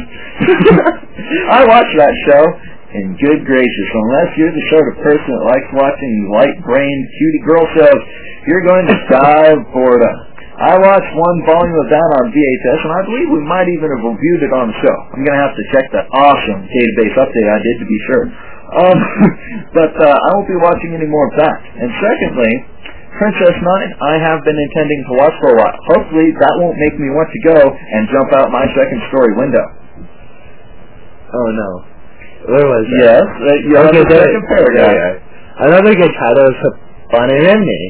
[1.60, 2.44] I watched that show,
[2.92, 7.66] and good gracious, unless you're the sort of person that likes watching light-brained cutie girl
[7.76, 8.02] shows,
[8.52, 10.16] you're going to die of boredom.
[10.58, 14.02] I watched one volume of that on VHS, and I believe we might even have
[14.02, 14.98] reviewed it on the show.
[15.14, 18.26] I'm going to have to check that awesome database update I did to be sure.
[18.68, 18.98] Um,
[19.78, 21.62] but uh, I won't be watching any more of that.
[21.62, 22.54] And secondly,
[23.18, 25.78] Princess Nine, I have been intending to watch for a while.
[25.98, 29.66] Hopefully that won't make me want to go and jump out my second story window.
[31.34, 31.70] Oh no.
[32.54, 33.02] Where was that?
[33.02, 34.94] Yes, uh, you Okay, the second paragraph.
[34.94, 35.66] yeah, yeah.
[35.68, 36.60] Another good title is
[37.12, 37.84] Renmei.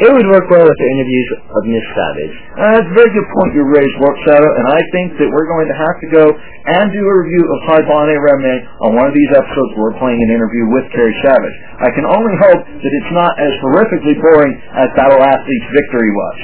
[0.00, 2.36] It would work well with the interviews of Miss Savage.
[2.56, 5.44] Uh, that's a very good point you raised, Warp Shadow, and I think that we're
[5.44, 9.12] going to have to go and do a review of Haibane Renmei on one of
[9.12, 11.56] these episodes where we're playing an interview with Carrie Savage.
[11.84, 16.36] I can only hope that it's not as horrifically boring as Battle Athlete's Victory was.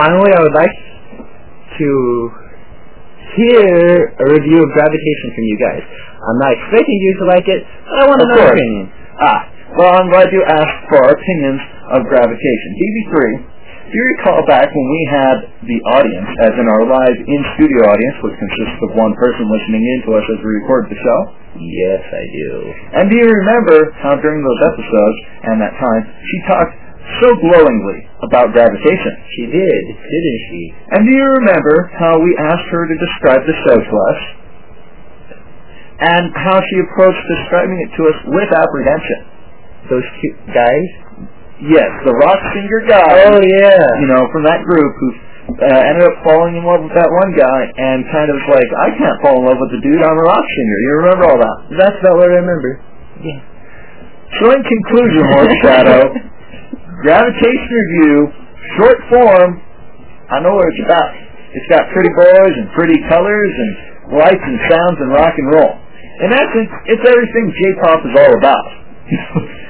[0.00, 0.76] Finally, I would like
[1.76, 1.90] to
[3.36, 5.84] hear a review of Gravitation from you guys.
[5.84, 8.84] I'm not expecting you to like it, but I want to know your opinion.
[9.20, 11.60] Ah, well, I'm glad you asked for our opinions
[11.94, 12.68] of gravitation.
[12.74, 13.14] DB3,
[13.90, 18.16] do you recall back when we had the audience, as in our live in-studio audience,
[18.22, 21.20] which consists of one person listening in to us as we record the show?
[21.58, 22.50] Yes, I do.
[23.02, 26.74] And do you remember how during those episodes and that time, she talked
[27.18, 29.12] so glowingly about gravitation?
[29.34, 30.62] She did, didn't she?
[30.94, 34.20] And do you remember how we asked her to describe the show to us?
[36.00, 39.29] And how she approached describing it to us with apprehension?
[39.88, 40.88] Those two guys?
[41.60, 43.12] Yes, the rock singer guy.
[43.28, 43.84] Oh, yeah.
[44.00, 45.08] You know, from that group who
[45.60, 48.88] uh, ended up falling in love with that one guy and kind of like, I
[48.96, 50.78] can't fall in love with the dude, I'm a rock singer.
[50.80, 51.56] You remember all that?
[51.76, 52.70] That's about what I remember.
[53.20, 53.40] Yeah.
[54.40, 56.02] So in conclusion, Lord Shadow,
[57.04, 58.16] Gravitation Review,
[58.78, 59.60] short form,
[60.30, 61.10] I know what it's about.
[61.50, 63.70] It's got pretty boys and pretty colors and
[64.16, 65.74] lights and sounds and rock and roll.
[66.24, 68.66] In essence, it's everything J-pop is all about.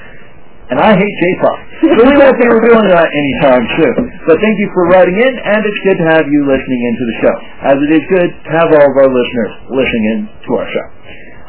[0.70, 1.58] and I hate J-pop.
[1.80, 3.96] So we won't be reviewing that anytime soon.
[4.28, 7.16] But thank you for writing in, and it's good to have you listening into the
[7.24, 7.34] show.
[7.72, 10.86] As it is good to have all of our listeners listening in to our show.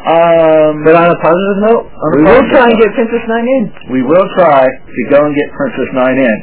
[0.02, 3.24] Um, But on a positive note, On a we will positive try and get Princess
[3.30, 3.64] Nine in.
[3.94, 6.36] we will try to go and get Princess Nine in.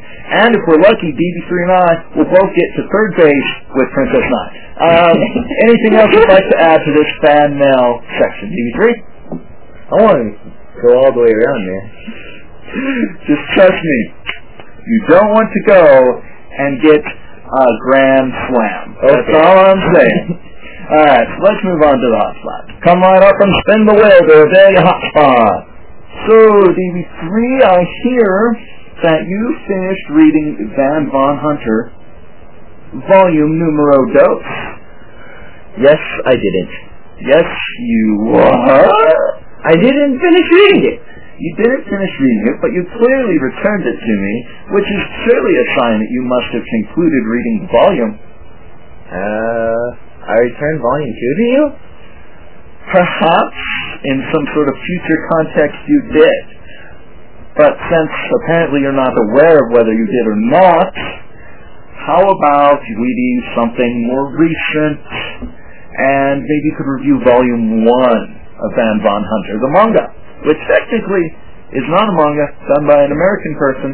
[0.47, 1.91] And if we're lucky, DB3 and I
[2.23, 4.53] will both get to third base with Princess Nine.
[4.79, 5.17] Um,
[5.67, 8.81] anything else you'd like to add to this fan mail section, DB3?
[9.91, 10.29] I want to
[10.87, 11.85] go all the way around there.
[13.29, 14.01] Just trust me.
[14.89, 15.85] You don't want to go
[16.59, 18.85] and get a grand slam.
[19.05, 20.27] That's all I'm saying.
[20.89, 22.63] Alright, so let's move on to the hot spot.
[22.81, 25.69] Come right up and spin the wheel to a hot spot.
[26.25, 26.37] So,
[26.73, 27.29] DB3,
[27.61, 28.57] I hear
[29.05, 31.93] that you finished reading Van Von Hunter,
[33.05, 34.45] volume numero dos.
[35.85, 36.73] Yes, I didn't.
[37.21, 37.49] Yes,
[37.79, 38.89] you what?
[39.69, 41.01] I didn't finish reading it.
[41.39, 44.35] You didn't finish reading it, but you clearly returned it to me,
[44.75, 48.13] which is surely a sign that you must have concluded reading the volume.
[49.07, 49.87] Uh,
[50.27, 51.65] I returned volume two to you?
[52.91, 53.61] Perhaps,
[54.03, 56.45] in some sort of future context, you did.
[57.55, 58.13] But since
[58.43, 60.91] apparently you're not aware of whether you did or not,
[62.03, 65.03] how about we do something more recent
[65.99, 68.23] and maybe you could review volume one
[68.59, 70.07] of Van Von Hunter, the manga,
[70.47, 71.25] which technically
[71.75, 73.91] is not a manga done by an American person,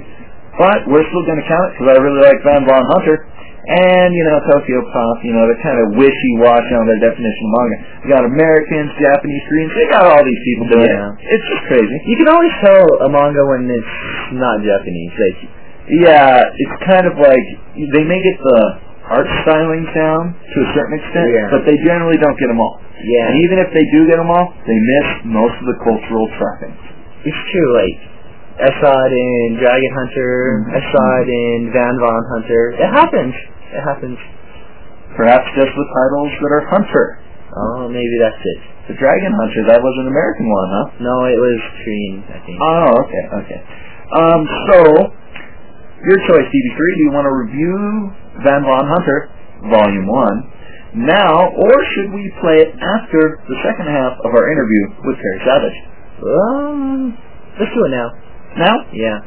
[0.58, 3.26] but we're still going to count it because I really like Van Von Hunter.
[3.64, 7.52] And, you know, Tokyo Pop, you know, they're kind of wishy-washy on their definition of
[7.56, 7.76] manga.
[8.04, 11.16] You got Americans, Japanese, Koreans, they got all these people doing Yeah.
[11.16, 11.32] it.
[11.32, 11.96] It's just crazy.
[12.04, 13.94] You can always tell a manga when it's
[14.36, 15.12] not Japanese.
[15.16, 15.40] Like,
[15.88, 18.60] Yeah, it's kind of like, they make it the
[19.12, 21.48] art stylings down to a certain extent, Yeah.
[21.52, 22.80] but they generally don't get them all.
[23.04, 26.24] yeah, And even if they do get them all, they miss most of the cultural
[26.40, 26.80] trappings.
[27.24, 27.70] it's true.
[27.76, 27.98] Like,
[28.64, 30.32] I saw it in Dragon Hunter.
[30.72, 32.62] I saw it in Van Von Hunter.
[32.78, 33.34] It happens.
[33.74, 34.18] It happens.
[35.16, 37.06] Perhaps just with titles that are Hunter.
[37.54, 38.60] Oh, maybe that's it.
[38.88, 40.86] The Dragon Hunter, that was an American one, huh?
[41.00, 42.56] No, it was Korean, I think.
[42.60, 43.60] Oh, okay, okay.
[44.16, 44.78] Um, so,
[46.04, 46.78] your choice, DB3.
[46.78, 47.76] Do you want to review
[48.42, 49.30] Van Von Hunter,
[49.70, 54.82] Volume 1, now, or should we play it after the second half of our interview
[55.06, 55.78] with Carrie Savage?
[56.22, 57.18] Um,
[57.58, 58.08] let's do it now.
[58.58, 58.76] Now?
[58.94, 59.18] Yeah.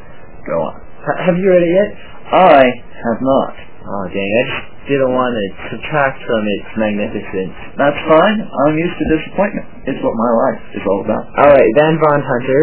[0.48, 0.74] Go on.
[1.04, 1.88] H- have you read it yet?
[2.32, 3.52] I have not.
[3.84, 4.30] Oh, dang.
[4.32, 5.44] I just didn't want to
[5.76, 7.52] subtract from its magnificence.
[7.76, 8.38] That's fine.
[8.40, 9.68] I'm used to disappointment.
[9.84, 11.24] It's what my life is all about.
[11.36, 12.62] Alright, Van Von Hunter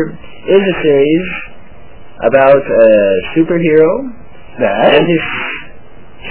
[0.49, 1.27] is a series
[2.25, 2.89] about a
[3.37, 3.89] superhero
[4.65, 5.21] That and his...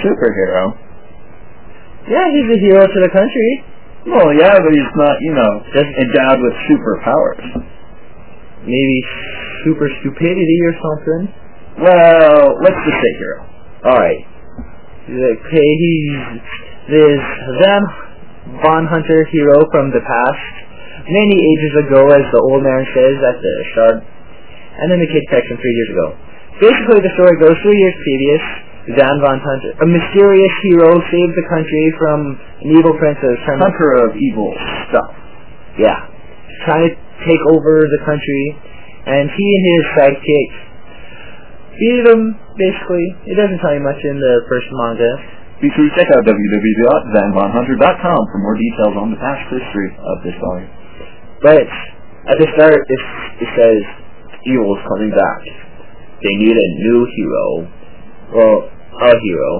[0.03, 0.75] superhero.
[2.09, 3.51] Yeah, he's a hero to the country.
[4.05, 7.45] Well, yeah, but he's not, you know, just endowed with superpowers.
[8.61, 8.97] Maybe
[9.65, 11.21] super stupidity or something.
[11.81, 13.39] Well, let's just say hero.
[13.85, 14.21] Alright.
[15.05, 16.13] Okay, he's
[16.89, 17.21] this
[17.61, 17.83] Van
[18.61, 20.53] Von Hunter hero from the past,
[21.09, 25.25] many ages ago, as the old man says at the start, and then the kid
[25.33, 26.07] section three years ago.
[26.61, 28.43] Basically, the story goes three years previous.
[28.85, 33.33] Van Von Hunter, a mysterious hero, saved the country from an evil princess.
[33.49, 34.53] Hunter of evil
[34.89, 35.09] stuff.
[35.81, 36.05] yeah,
[36.69, 36.93] trying to
[37.25, 38.45] take over the country,
[39.09, 40.49] and he and his sidekick
[41.81, 42.37] beat him.
[42.61, 45.17] Basically, it doesn't tell you much in the first manga.
[45.65, 50.37] Be sure to check out www.vanvonhunter.com for more details on the past history of this
[50.37, 50.69] volume.
[51.41, 51.65] But
[52.29, 53.01] at the start, it,
[53.41, 53.81] it says
[54.45, 55.41] is coming back.
[56.21, 57.65] They need a new hero.
[58.29, 59.51] Well, a hero.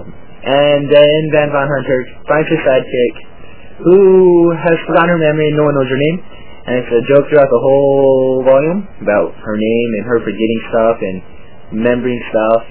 [0.46, 3.14] And then Van Von Hunter finds his sidekick,
[3.82, 6.18] who has forgotten her memory and no one knows her name.
[6.66, 10.98] And it's a joke throughout the whole volume about her name and her forgetting stuff
[11.02, 11.16] and
[11.78, 12.62] remembering stuff.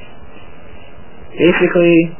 [1.38, 2.14] Basically,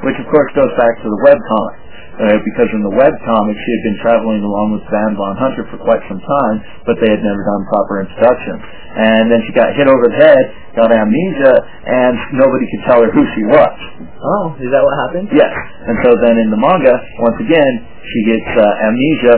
[0.00, 1.76] Which of course goes back to the webcomic.
[2.20, 5.80] Uh, because in the webcomic she had been traveling along with Van Von Hunter for
[5.80, 8.60] quite some time, but they had never done proper introduction.
[8.92, 10.44] And then she got hit over the head,
[10.76, 11.54] got amnesia,
[11.88, 13.76] and nobody could tell her who she was.
[14.04, 15.32] oh, is that what happened?
[15.32, 15.48] Yes.
[15.88, 16.92] And so then in the manga,
[17.24, 17.72] once again,
[18.04, 19.36] she gets uh, amnesia,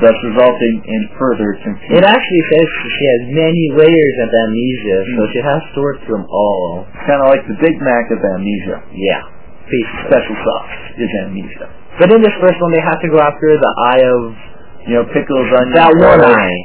[0.00, 2.00] thus resulting in further confusion.
[2.00, 2.64] It actually says
[2.96, 6.88] she has many layers of amnesia, so she has to work through them all.
[6.88, 8.80] It's kind of like the Big Mac of amnesia.
[8.96, 9.20] Yeah.
[9.68, 10.08] Basically.
[10.08, 11.81] Special sauce is amnesia.
[12.00, 14.20] But in this first one, they have to go after the eye of
[14.88, 16.58] You know, pickles, onions, that one eye.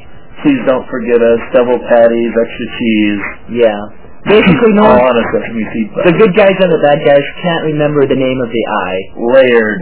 [0.46, 3.22] Please don't forget us, double patties, extra cheese.
[3.62, 3.82] Yeah.
[4.28, 7.24] Basically, no all one, on a sesame seed the good guys and the bad guys
[7.44, 9.02] can't remember the name of the eye.
[9.34, 9.82] Layered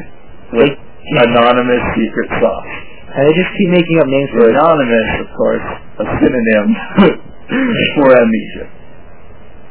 [0.54, 2.74] with They, anonymous secret sauce.
[3.16, 4.54] and they just keep making up names for it.
[4.54, 5.66] Anonymous, of course,
[5.98, 6.68] a synonym
[7.98, 8.66] for amnesia.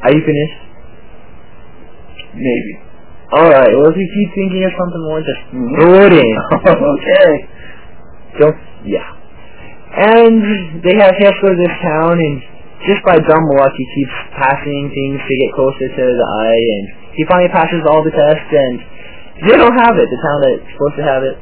[0.04, 0.58] Are you finished?
[2.34, 2.83] Maybe.
[3.34, 6.34] Alright, well if you keep thinking of something more, just throw it in.
[6.70, 7.30] okay.
[8.38, 9.10] Don't, yeah.
[9.94, 12.34] And they have he has to go to this town, and
[12.82, 16.84] just by dumb luck, he keeps passing things to get closer to the eye, and
[17.14, 18.74] he finally passes all the tests, and
[19.46, 20.06] they don't have it.
[20.10, 21.36] The town that's supposed to have it.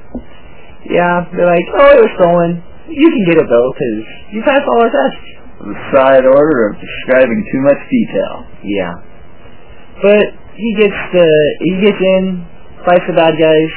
[0.92, 2.50] Yeah, they're like, oh, it was stolen.
[2.92, 3.98] You can get it though, because
[4.36, 5.24] you passed all our tests.
[5.62, 8.34] The side order of describing too much detail.
[8.66, 8.94] Yeah.
[10.02, 10.26] But
[10.56, 11.28] he gets the
[11.60, 12.44] he gets in,
[12.84, 13.72] fights the bad guys.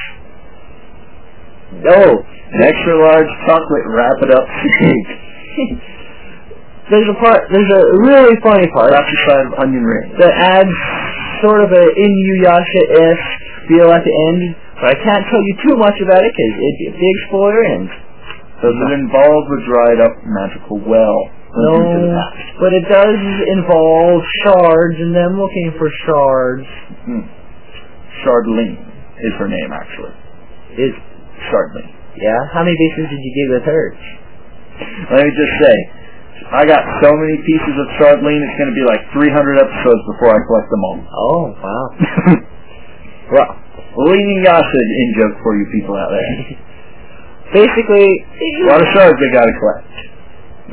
[1.92, 2.14] Oh,
[2.54, 4.48] An extra large chocolate wrap it up
[6.92, 7.50] there's a part.
[7.52, 8.94] There's a really funny part.
[8.94, 10.14] Inside of onion ring.
[10.22, 10.76] that adds
[11.42, 13.34] sort of a Inuyasha-esque
[13.68, 16.80] feel at the end, but I can't tell you too much about it because it'd
[16.80, 17.90] be a big spoiler and
[18.62, 21.34] Does it involve a dried up magical well?
[21.56, 22.60] No, Into the past?
[22.60, 23.20] but it does
[23.60, 26.68] involve shards and them looking for shards.
[27.08, 27.24] Hmm.
[28.26, 30.12] Is her name, actually.
[30.82, 30.92] Is
[31.52, 31.94] Chardline.
[32.18, 32.40] yeah?
[32.52, 33.84] How many bases did you give with her?
[35.14, 35.76] Let me just say,
[36.52, 40.34] I got so many pieces of sardine, it's going to be like 300 episodes before
[40.36, 40.98] I collect them all.
[41.06, 41.86] Oh, wow.
[43.40, 43.50] well,
[44.10, 46.32] leaning acid in joke for you people out there.
[47.62, 49.86] Basically, A lot of shards they got to collect.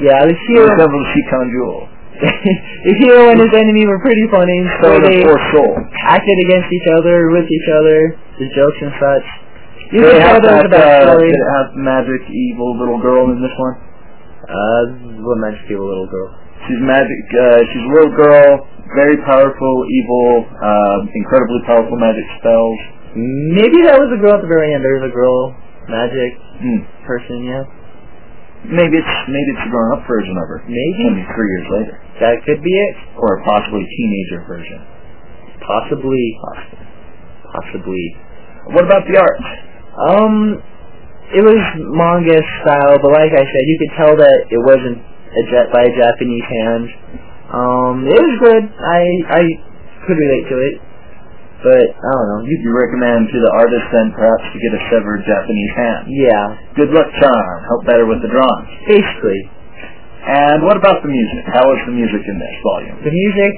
[0.00, 1.88] Yeah, the hero, Shikon Jewel.
[2.22, 4.62] the hero and his enemy were pretty funny.
[4.80, 5.72] So So the they poor soul.
[6.06, 7.98] acted against each other, with each other,
[8.38, 9.26] the jokes and such.
[9.92, 13.52] You They can have that, uh, did it have magic evil little girl in this
[13.60, 13.74] one?
[14.48, 14.82] Uh,
[15.24, 16.30] what magic evil little girl?
[16.68, 17.20] She's magic.
[17.34, 18.48] Uh, she's a little girl,
[18.96, 22.78] very powerful, evil, um, incredibly powerful magic spells.
[23.18, 24.80] Maybe that was the girl at the very end.
[24.80, 25.52] There was a girl,
[25.90, 26.32] magic
[26.62, 26.80] Hmm.
[27.04, 27.64] person, yeah.
[28.62, 30.60] Maybe it's maybe it's a grown-up version of her.
[30.70, 31.02] Maybe.
[31.10, 32.94] Maybe three years later, That could be it.
[33.18, 34.78] or a possibly teenager version.
[35.66, 36.24] Possibly.
[37.52, 38.04] Possibly.
[38.72, 39.40] What about the art?
[40.08, 40.62] Um,
[41.34, 41.58] it was
[41.90, 45.82] manga style, but like I said, you could tell that it wasn't a jet by
[45.82, 46.86] a Japanese hand.
[47.52, 48.62] Um, it was good.
[48.70, 49.00] I
[49.36, 49.42] I
[50.06, 50.74] could relate to it,
[51.62, 52.40] but I don't know.
[52.46, 56.02] You, You recommend to the artist then perhaps to get a severed Japanese hand.
[56.10, 56.44] yeah,
[56.74, 57.56] Good luck charm.
[57.70, 58.64] Help better with the drawing.
[58.90, 59.40] basically
[60.26, 61.42] And what about the music?
[61.50, 62.96] How was the music in this volume?
[63.02, 63.54] the music.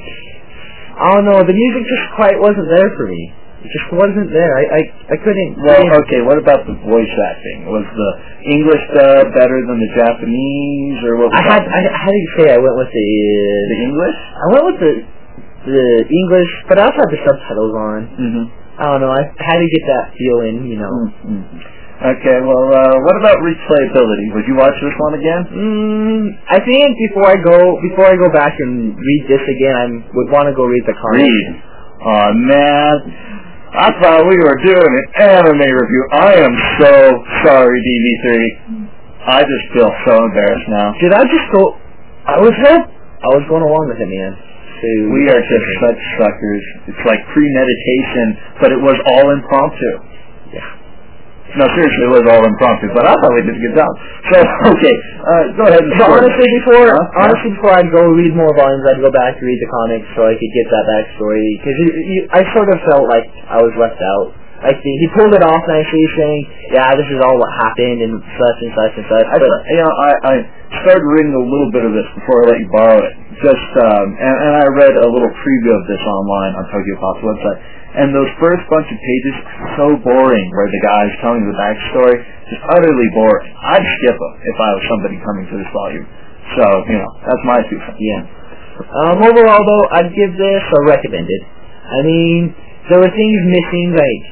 [0.94, 1.42] I don't know.
[1.42, 3.22] The music just quite wasn't there for me.
[3.64, 4.52] It just wasn't there.
[4.60, 4.80] I I,
[5.12, 5.56] I couldn't.
[5.58, 7.64] Well, get- okay, what about the voice acting?
[7.66, 8.10] Was the
[8.52, 11.64] English dub better than the Japanese, or what was I had.
[11.64, 12.46] I, how do you say?
[12.52, 13.08] I went with the.
[13.72, 14.18] the English?
[14.20, 14.92] I went with the
[15.64, 17.98] the English, but I also had the subtitles on.
[18.16, 18.44] Mm-hmm.
[18.74, 19.12] I don't know.
[19.14, 20.92] I had to get that feeling, you know.
[21.94, 24.34] Okay, well, uh, what about replayability?
[24.34, 25.42] Would you watch this one again?
[25.46, 29.86] Mm, I think before I go before I go back and read this again, I
[30.12, 31.22] would want to go read the comic.
[31.22, 31.46] Read.
[32.02, 32.94] Aw, man.
[33.74, 36.02] I thought we were doing an anime review.
[36.12, 36.92] I am so
[37.46, 38.26] sorry, DB3.
[39.26, 40.92] I just feel so embarrassed now.
[41.00, 41.78] Did I just go?
[42.26, 42.84] I was help.
[43.22, 44.32] I was going along with it, man.
[44.74, 46.64] So We are just such suckers.
[46.90, 48.26] It's like premeditation,
[48.60, 49.90] but it was all impromptu.
[50.52, 50.82] Yeah.
[51.54, 53.92] No, seriously, it was all impromptu, but I thought we did a good job.
[54.34, 54.36] So,
[54.74, 56.18] okay, uh, go ahead and start.
[56.26, 57.22] honestly, before Huh?
[57.22, 60.26] honestly before I'd go read more volumes, I'd go back to read the comics so
[60.26, 61.46] I could get that backstory.
[61.62, 61.78] Because
[62.34, 64.34] I sort of felt like I was left out.
[64.66, 66.40] Like the, he pulled it off nicely, saying,
[66.72, 69.78] "Yeah, this is all what happened and such and such and such." I, But you
[69.84, 70.34] know, I, I
[70.82, 73.12] started reading a little bit of this before I let you borrow it.
[73.44, 77.20] Just, um, and, and I read a little preview of this online on Tokyo Pop's
[77.20, 77.60] website.
[77.94, 79.34] And those first bunch of pages
[79.76, 83.52] so boring, where the guy's telling the backstory, just utterly boring.
[83.52, 86.06] I'd skip them if I was somebody coming to this volume.
[86.56, 88.00] So, you know, that's my two cents.
[88.00, 88.24] Yeah.
[89.04, 91.40] Um, overall, though, I'd give this a recommended.
[91.84, 92.56] I mean,
[92.88, 94.24] there were things missing, like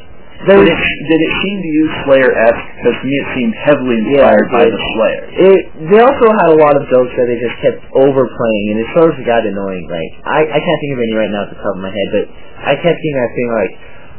[0.47, 2.69] there Did it, did it seem to you Slayer-esque?
[2.83, 5.23] Because to me it seemed heavily inspired it by the Slayer.
[5.31, 5.61] It,
[5.95, 9.15] they also had a lot of jokes that they just kept overplaying, and it sort
[9.15, 9.87] of got annoying.
[9.87, 12.09] Like I, I can't think of any right now at the top of my head,
[12.11, 12.25] but
[12.67, 13.73] I kept getting that thing like,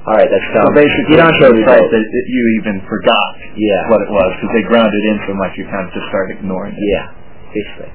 [0.03, 0.75] all right, that's So dumb.
[0.75, 3.87] basically, Get on it's to the fact that, you even forgot Yeah.
[3.87, 6.75] what it was because they grounded in so much you kind of just started ignoring
[6.75, 6.83] it.
[6.83, 7.07] Yeah,
[7.55, 7.91] basically.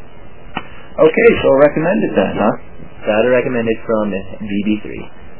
[0.99, 2.55] Okay, so recommend it then, huh?
[3.05, 4.11] Gotta recommend it from
[4.41, 4.85] DB3.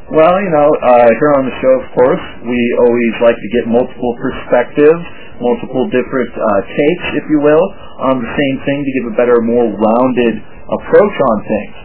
[0.09, 3.69] Well, you know, uh, here on the show, of course, we always like to get
[3.69, 5.03] multiple perspectives,
[5.37, 7.61] multiple different uh, takes, if you will,
[8.09, 11.77] on the same thing to give a better, more rounded approach on things.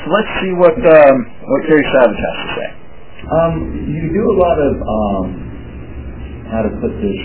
[0.00, 1.16] So let's see what um,
[1.50, 2.68] what Carrie Savage has to say.
[3.26, 3.52] Um,
[3.90, 5.24] you do a lot of, um,
[6.54, 7.20] how to put this,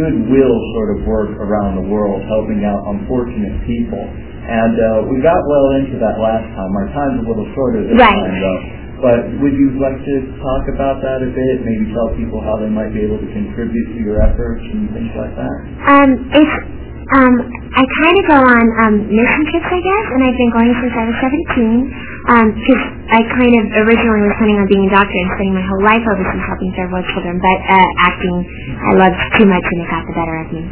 [0.00, 4.00] goodwill sort of work around the world, helping out unfortunate people.
[4.00, 6.70] And uh, we got well into that last time.
[6.72, 8.16] Our time's a little shorter this Right.
[8.16, 8.81] time, though.
[9.02, 11.54] But would you like to talk about that a bit?
[11.66, 15.10] Maybe tell people how they might be able to contribute to your efforts and things
[15.18, 15.56] like that?
[15.90, 16.56] Um, it's,
[17.18, 17.34] um,
[17.74, 20.94] I kind of go on, um, mission trips, I guess, and I've been going since
[20.94, 21.82] I was 17,
[22.30, 25.66] um, because I kind of originally was planning on being a doctor and spending my
[25.66, 28.36] whole life overseas helping third world children, but, uh, acting,
[28.86, 30.62] I loved too much and it got the better of me.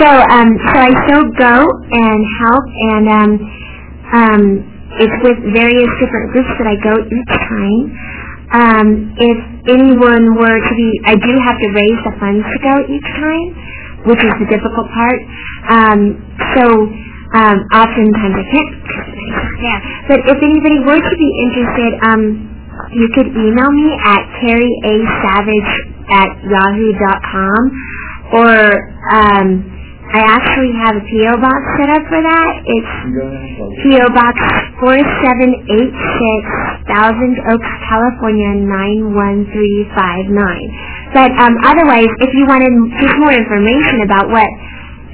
[0.00, 2.64] So, um, so I still go and help,
[2.96, 3.30] and, um,
[4.16, 4.42] um,
[5.00, 7.82] it's with various different groups that I go each time.
[8.50, 8.88] Um,
[9.18, 9.38] if
[9.70, 13.46] anyone were to be, I do have to raise the funds to go each time,
[14.10, 15.20] which is the difficult part.
[15.70, 16.00] Um,
[16.56, 16.64] so
[17.36, 18.72] um, oftentimes I can't.
[19.62, 19.78] Yeah.
[20.08, 22.22] But if anybody were to be interested, um,
[22.94, 25.72] you could email me at carrieasavage
[26.10, 27.62] at yahoo.com
[28.32, 28.52] or
[29.12, 29.77] um,
[30.08, 31.36] I actually have a P.O.
[31.36, 32.52] box set up for that.
[32.64, 33.84] It's Go ahead and close it.
[33.84, 34.08] P.O.
[34.16, 34.40] Box
[34.80, 38.56] 4786, Thousand Oaks, California
[39.12, 41.12] 91359.
[41.12, 42.72] But um, otherwise, if you wanted
[43.04, 44.48] just more information about what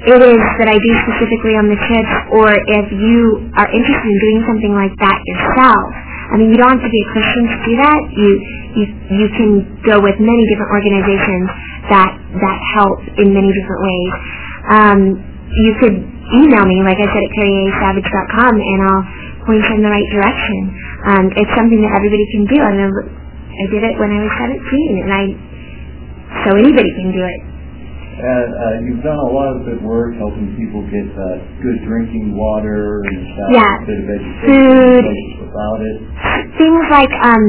[0.05, 4.17] it is that I do specifically on the trips, or if you are interested in
[4.21, 5.89] doing something like that yourself.
[6.29, 7.99] I mean, you don't have to be a Christian to do that.
[8.13, 8.29] You
[8.75, 8.85] you
[9.23, 9.49] you can
[9.85, 11.47] go with many different organizations
[11.89, 14.13] that that help in many different ways.
[14.69, 14.99] Um,
[15.53, 15.95] you could
[16.41, 19.05] email me, like I said, at carrieasavage.com, and I'll
[19.45, 20.59] point you in the right direction.
[21.05, 22.57] Um, it's something that everybody can do.
[22.65, 25.23] I mean, I did it when I was 17, and I
[26.43, 27.39] so anybody can do it.
[28.15, 32.31] And uh, you've done a lot of good work helping people get uh, good drinking
[32.35, 33.21] water and
[33.53, 33.75] Yeah.
[33.75, 35.05] a bit of education Food.
[35.45, 35.97] without it.
[36.57, 37.43] things like um,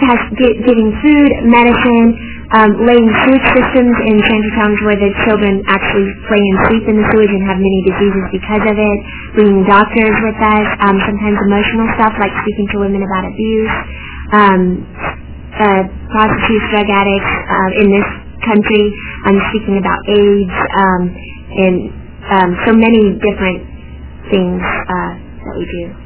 [0.00, 2.08] get, getting food, medicine,
[2.54, 6.94] um, laying sewage systems in shanty towns where the children actually play and sleep in
[7.00, 8.98] the sewage and have many diseases because of it,
[9.34, 13.74] bringing doctors with us, um, sometimes emotional stuff like speaking to women about abuse,
[14.34, 14.62] um,
[15.58, 18.08] uh, prostitutes, drug addicts uh, in this
[18.44, 18.84] country,
[19.26, 21.02] um, speaking about AIDS, um,
[21.54, 21.76] and
[22.28, 23.62] um, so many different
[24.30, 25.12] things uh,
[25.48, 26.03] that we do.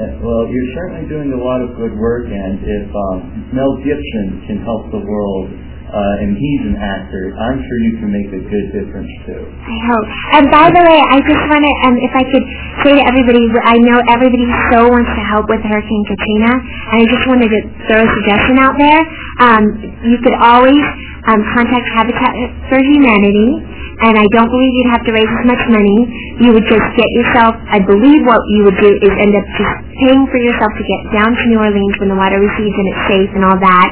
[0.00, 4.64] Well, you're certainly doing a lot of good work, and if um, Mel Gibson can
[4.64, 5.52] help the world,
[5.92, 9.42] uh, and he's an actor, I'm sure you can make a good difference too.
[9.44, 10.06] I hope.
[10.40, 12.46] And by the way, I just want to, um, if I could
[12.86, 17.04] say to everybody, I know everybody so wants to help with Hurricane Katrina, and I
[17.04, 19.00] just wanted to throw a suggestion out there.
[19.42, 19.62] Um,
[20.08, 20.80] you could always
[21.28, 22.32] um, contact Habitat
[22.72, 23.68] for Humanity,
[24.00, 25.98] and I don't believe you'd have to raise as much money.
[26.40, 29.74] You would just get yourself, I believe what you would do is end up just
[30.00, 33.02] paying for yourself to get down to New Orleans when the water recedes and it's
[33.12, 33.88] safe and all that,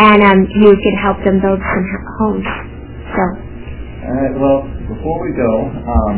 [0.00, 1.84] and um, you could help them build some
[2.20, 2.48] homes.
[3.12, 3.22] So.
[4.02, 6.14] All right, well, before we go, um,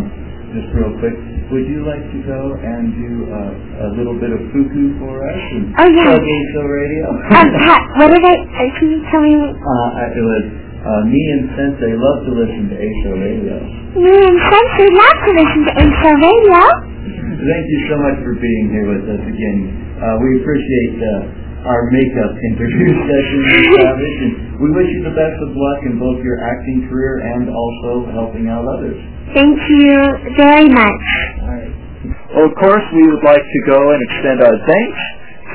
[0.55, 1.13] just real quick,
[1.53, 5.37] would you like to go and do uh, a little bit of fuku for us?
[5.53, 6.17] And Oh, yeah.
[6.17, 7.03] Radio?
[7.11, 10.45] Um, Pat, what did I, uh, can you tell me, uh, it was
[10.85, 13.57] uh, me and Sensei love to listen to ASO Radio.
[13.97, 16.61] me and Sensei love to listen to ASO Radio.
[17.35, 19.59] Thank you so much for being here with us again.
[20.01, 23.39] Uh, we appreciate uh, our makeup interview session
[23.81, 27.49] Savage, and we wish you the best of luck in both your acting career and
[27.49, 28.97] also helping out others.
[29.33, 29.93] Thank you
[30.37, 31.05] very much.
[32.37, 35.01] Well, of course, we would like to go and extend our thanks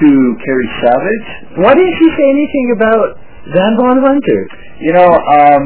[0.01, 0.09] to
[0.45, 1.27] Carrie Savage.
[1.61, 3.07] Why didn't you say anything about
[3.47, 4.41] Van Von Hunter?
[4.83, 5.63] You know, um,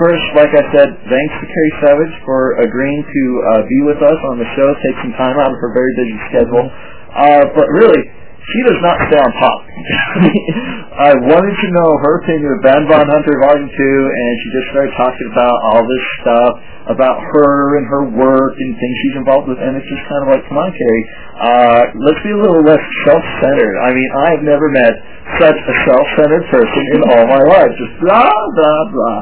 [0.00, 4.18] first, like I said, thanks to Carrie Savage for agreeing to uh, be with us
[4.32, 6.66] on the show, take some time out of her very busy schedule.
[7.12, 8.00] Uh, but really,
[8.40, 9.58] she does not on top.
[11.00, 14.68] I wanted to know her opinion of Van Von Hunter Volume 2, and she just
[14.72, 16.52] started talking about all this stuff
[16.88, 20.28] about her and her work and things she's involved with, and it's just kind of
[20.32, 23.76] like, come on, Carrie, uh, let's be a little less self-centered.
[23.76, 24.94] I mean, I have never met
[25.38, 27.70] such a self-centered person in all my life.
[27.76, 28.24] Just blah,
[28.56, 29.20] blah, blah.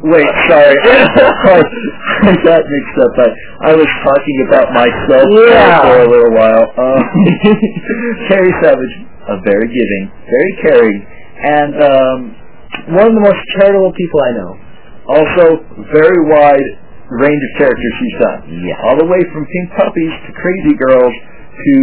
[0.00, 0.76] Wait, sorry.
[2.24, 3.12] I got mixed up.
[3.20, 3.28] I,
[3.68, 5.82] I was talking about myself Yeah.
[5.84, 6.66] for a little while.
[6.80, 7.02] Um,
[8.28, 8.94] Carrie Savage,
[9.28, 10.98] uh, very giving, very caring,
[11.44, 12.18] and um,
[12.96, 14.52] One of the most charitable people I know.
[15.20, 15.44] also
[15.92, 16.68] very wide
[17.10, 18.40] range of characters she's done.
[18.64, 18.80] Yeah.
[18.88, 21.12] All the way from pink puppies to crazy girls
[21.60, 21.76] to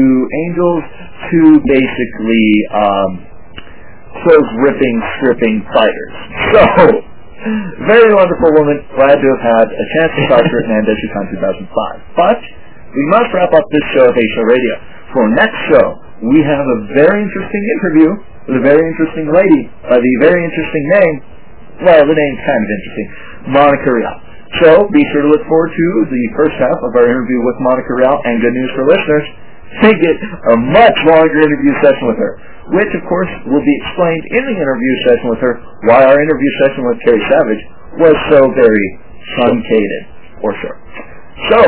[0.48, 0.84] angels
[1.30, 1.40] to
[1.70, 3.12] basically um,
[4.26, 6.14] clothes ripping, stripping fighters.
[6.58, 6.64] So,
[7.86, 8.82] very wonderful woman.
[8.98, 12.18] Glad to have had a chance to talk to her at Nan Desu Kan 2005.
[12.18, 12.40] But
[12.94, 14.74] we must wrap up this show of ASO Radio.
[15.14, 15.86] For next show,
[16.26, 18.10] we have a very interesting interview
[18.50, 21.16] with a very interesting lady by the very interesting name
[21.78, 23.08] well, the name's kind of interesting.
[23.54, 24.18] Monica Rial.
[24.66, 27.94] So be sure to look forward to the first half of our interview with Monica
[28.02, 29.26] Rial, and good news for listeners,
[29.84, 30.16] they get
[30.52, 32.34] a much longer interview session with her,
[32.78, 35.54] which of course will be explained in the interview session with her
[35.88, 37.64] why our interview session with Carrie Savage
[38.00, 38.88] was so very
[39.36, 40.04] truncated,
[40.44, 40.80] or short.
[41.52, 41.60] So,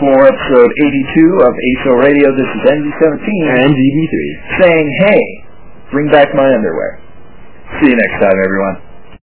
[0.00, 3.28] for episode 82 of ASO Radio, this is NG17
[3.60, 4.16] And DB3.
[4.60, 5.20] saying, hey,
[5.92, 7.00] bring back my underwear.
[7.80, 8.85] See you next time, everyone.